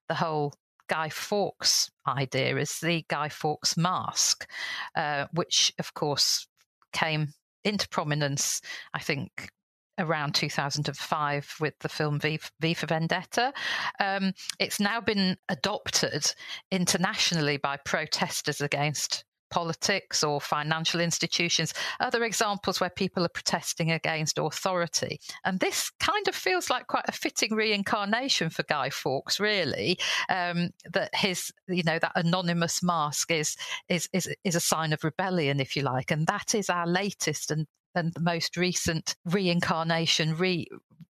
[0.10, 0.54] the whole
[0.88, 4.48] Guy Fawkes idea is the Guy Fawkes mask,
[4.96, 6.48] uh, which, of course,
[6.94, 8.62] came into prominence,
[8.94, 9.50] I think,
[9.98, 13.54] around 2005 with the film V, for Vendetta.
[14.00, 16.34] Um, it's now been adopted
[16.72, 24.40] internationally by protesters against politics or financial institutions, other examples where people are protesting against
[24.40, 25.20] authority.
[25.46, 30.00] And this kind of feels like quite a fitting reincarnation for Guy Fawkes, really,
[30.30, 33.56] um, that his, you know, that anonymous mask is,
[33.90, 36.10] is, is, is a sign of rebellion, if you like.
[36.10, 40.66] And that is our latest and and the most recent reincarnation, re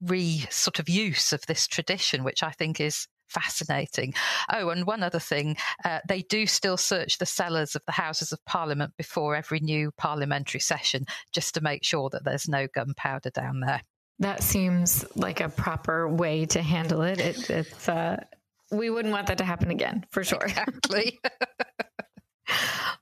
[0.02, 4.14] re sort of use of this tradition, which I think is fascinating.
[4.52, 8.32] Oh, and one other thing, uh, they do still search the cellars of the Houses
[8.32, 13.30] of Parliament before every new parliamentary session just to make sure that there's no gunpowder
[13.32, 13.82] down there.
[14.20, 17.20] That seems like a proper way to handle it.
[17.20, 18.24] it it's uh,
[18.72, 20.44] we wouldn't want that to happen again, for sure.
[20.44, 21.20] Exactly.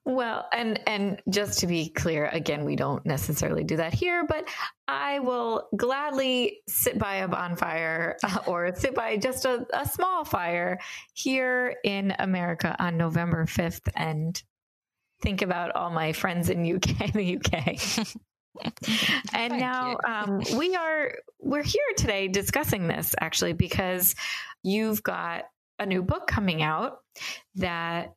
[0.05, 4.47] Well, and and just to be clear, again, we don't necessarily do that here, but
[4.87, 10.23] I will gladly sit by a bonfire uh, or sit by just a, a small
[10.23, 10.79] fire
[11.13, 14.41] here in America on November fifth and
[15.21, 18.15] think about all my friends in UK, the UK.
[19.33, 24.15] and now um, we are we're here today discussing this actually because
[24.63, 25.45] you've got
[25.79, 26.99] a new book coming out
[27.55, 28.13] that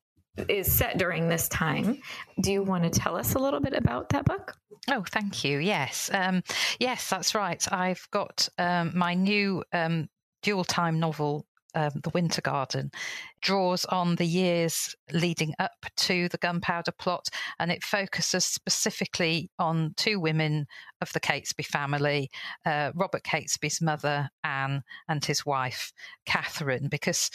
[0.49, 2.01] is set during this time.
[2.41, 4.55] Do you want to tell us a little bit about that book?
[4.91, 5.59] Oh, thank you.
[5.59, 6.43] Yes, um,
[6.79, 7.63] yes, that's right.
[7.73, 10.09] I've got um, my new um,
[10.43, 11.47] dual time novel.
[11.75, 12.91] Um, the Winter Garden
[13.43, 17.29] draws on the years leading up to the gunpowder plot,
[17.59, 20.67] and it focuses specifically on two women
[21.03, 22.31] of the Catesby family
[22.65, 25.93] uh, Robert Catesby's mother, Anne, and his wife,
[26.25, 27.31] Catherine, because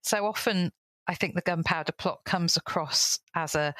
[0.00, 0.72] so often
[1.08, 3.74] I think the gunpowder plot comes across as a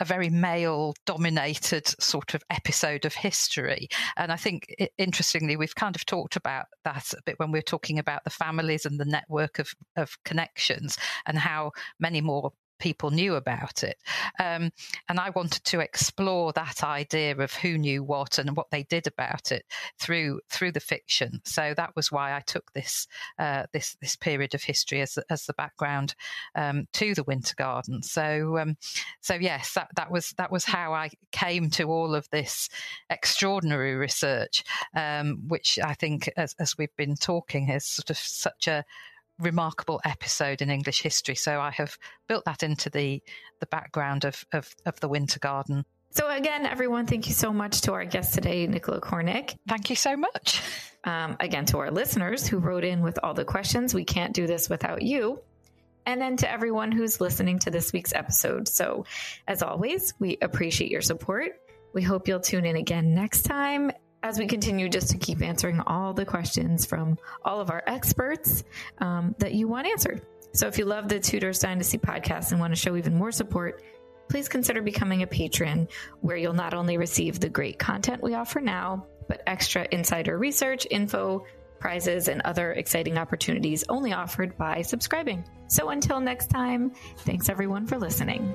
[0.00, 3.88] a very male dominated sort of episode of history.
[4.16, 4.66] And I think,
[4.98, 8.30] interestingly, we've kind of talked about that a bit when we are talking about the
[8.30, 11.70] families and the network of, of connections and how
[12.00, 12.52] many more
[12.82, 13.96] people knew about it.
[14.40, 14.72] Um,
[15.08, 19.06] and I wanted to explore that idea of who knew what and what they did
[19.06, 19.64] about it
[20.00, 21.40] through through the fiction.
[21.44, 23.06] So that was why I took this
[23.38, 26.16] uh, this this period of history as as the background
[26.56, 28.02] um, to the Winter Garden.
[28.02, 28.76] So um,
[29.20, 32.68] so yes, that that was that was how I came to all of this
[33.10, 34.64] extraordinary research,
[34.96, 38.84] um, which I think, as, as we've been talking, is sort of such a
[39.42, 41.34] remarkable episode in English history.
[41.34, 41.96] So I have
[42.28, 43.22] built that into the
[43.60, 45.84] the background of of, of the Winter Garden.
[46.10, 49.56] So again, everyone, thank you so much to our guest today, Nicola Cornick.
[49.66, 50.60] Thank you so much.
[51.04, 54.46] Um, again, to our listeners who wrote in with all the questions, we can't do
[54.46, 55.40] this without you.
[56.06, 58.68] and then to everyone who's listening to this week's episode.
[58.68, 59.04] So,
[59.46, 61.52] as always, we appreciate your support.
[61.94, 65.80] We hope you'll tune in again next time as we continue just to keep answering
[65.80, 68.64] all the questions from all of our experts
[68.98, 70.22] um, that you want answered.
[70.52, 73.82] So, if you love the Tudors Dynasty podcast and want to show even more support,
[74.28, 75.88] please consider becoming a patron,
[76.20, 80.86] where you'll not only receive the great content we offer now, but extra insider research,
[80.90, 81.44] info,
[81.78, 85.44] prizes, and other exciting opportunities only offered by subscribing.
[85.68, 88.54] So until next time, thanks everyone for listening.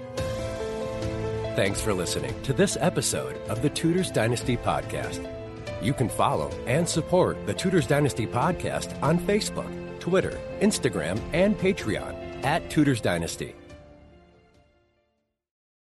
[1.56, 5.37] Thanks for listening to this episode of the Tudors Dynasty Podcast.
[5.82, 12.44] You can follow and support the Tudors Dynasty Podcast on Facebook, Twitter, Instagram, and Patreon
[12.44, 13.56] at Tudors Dynasty.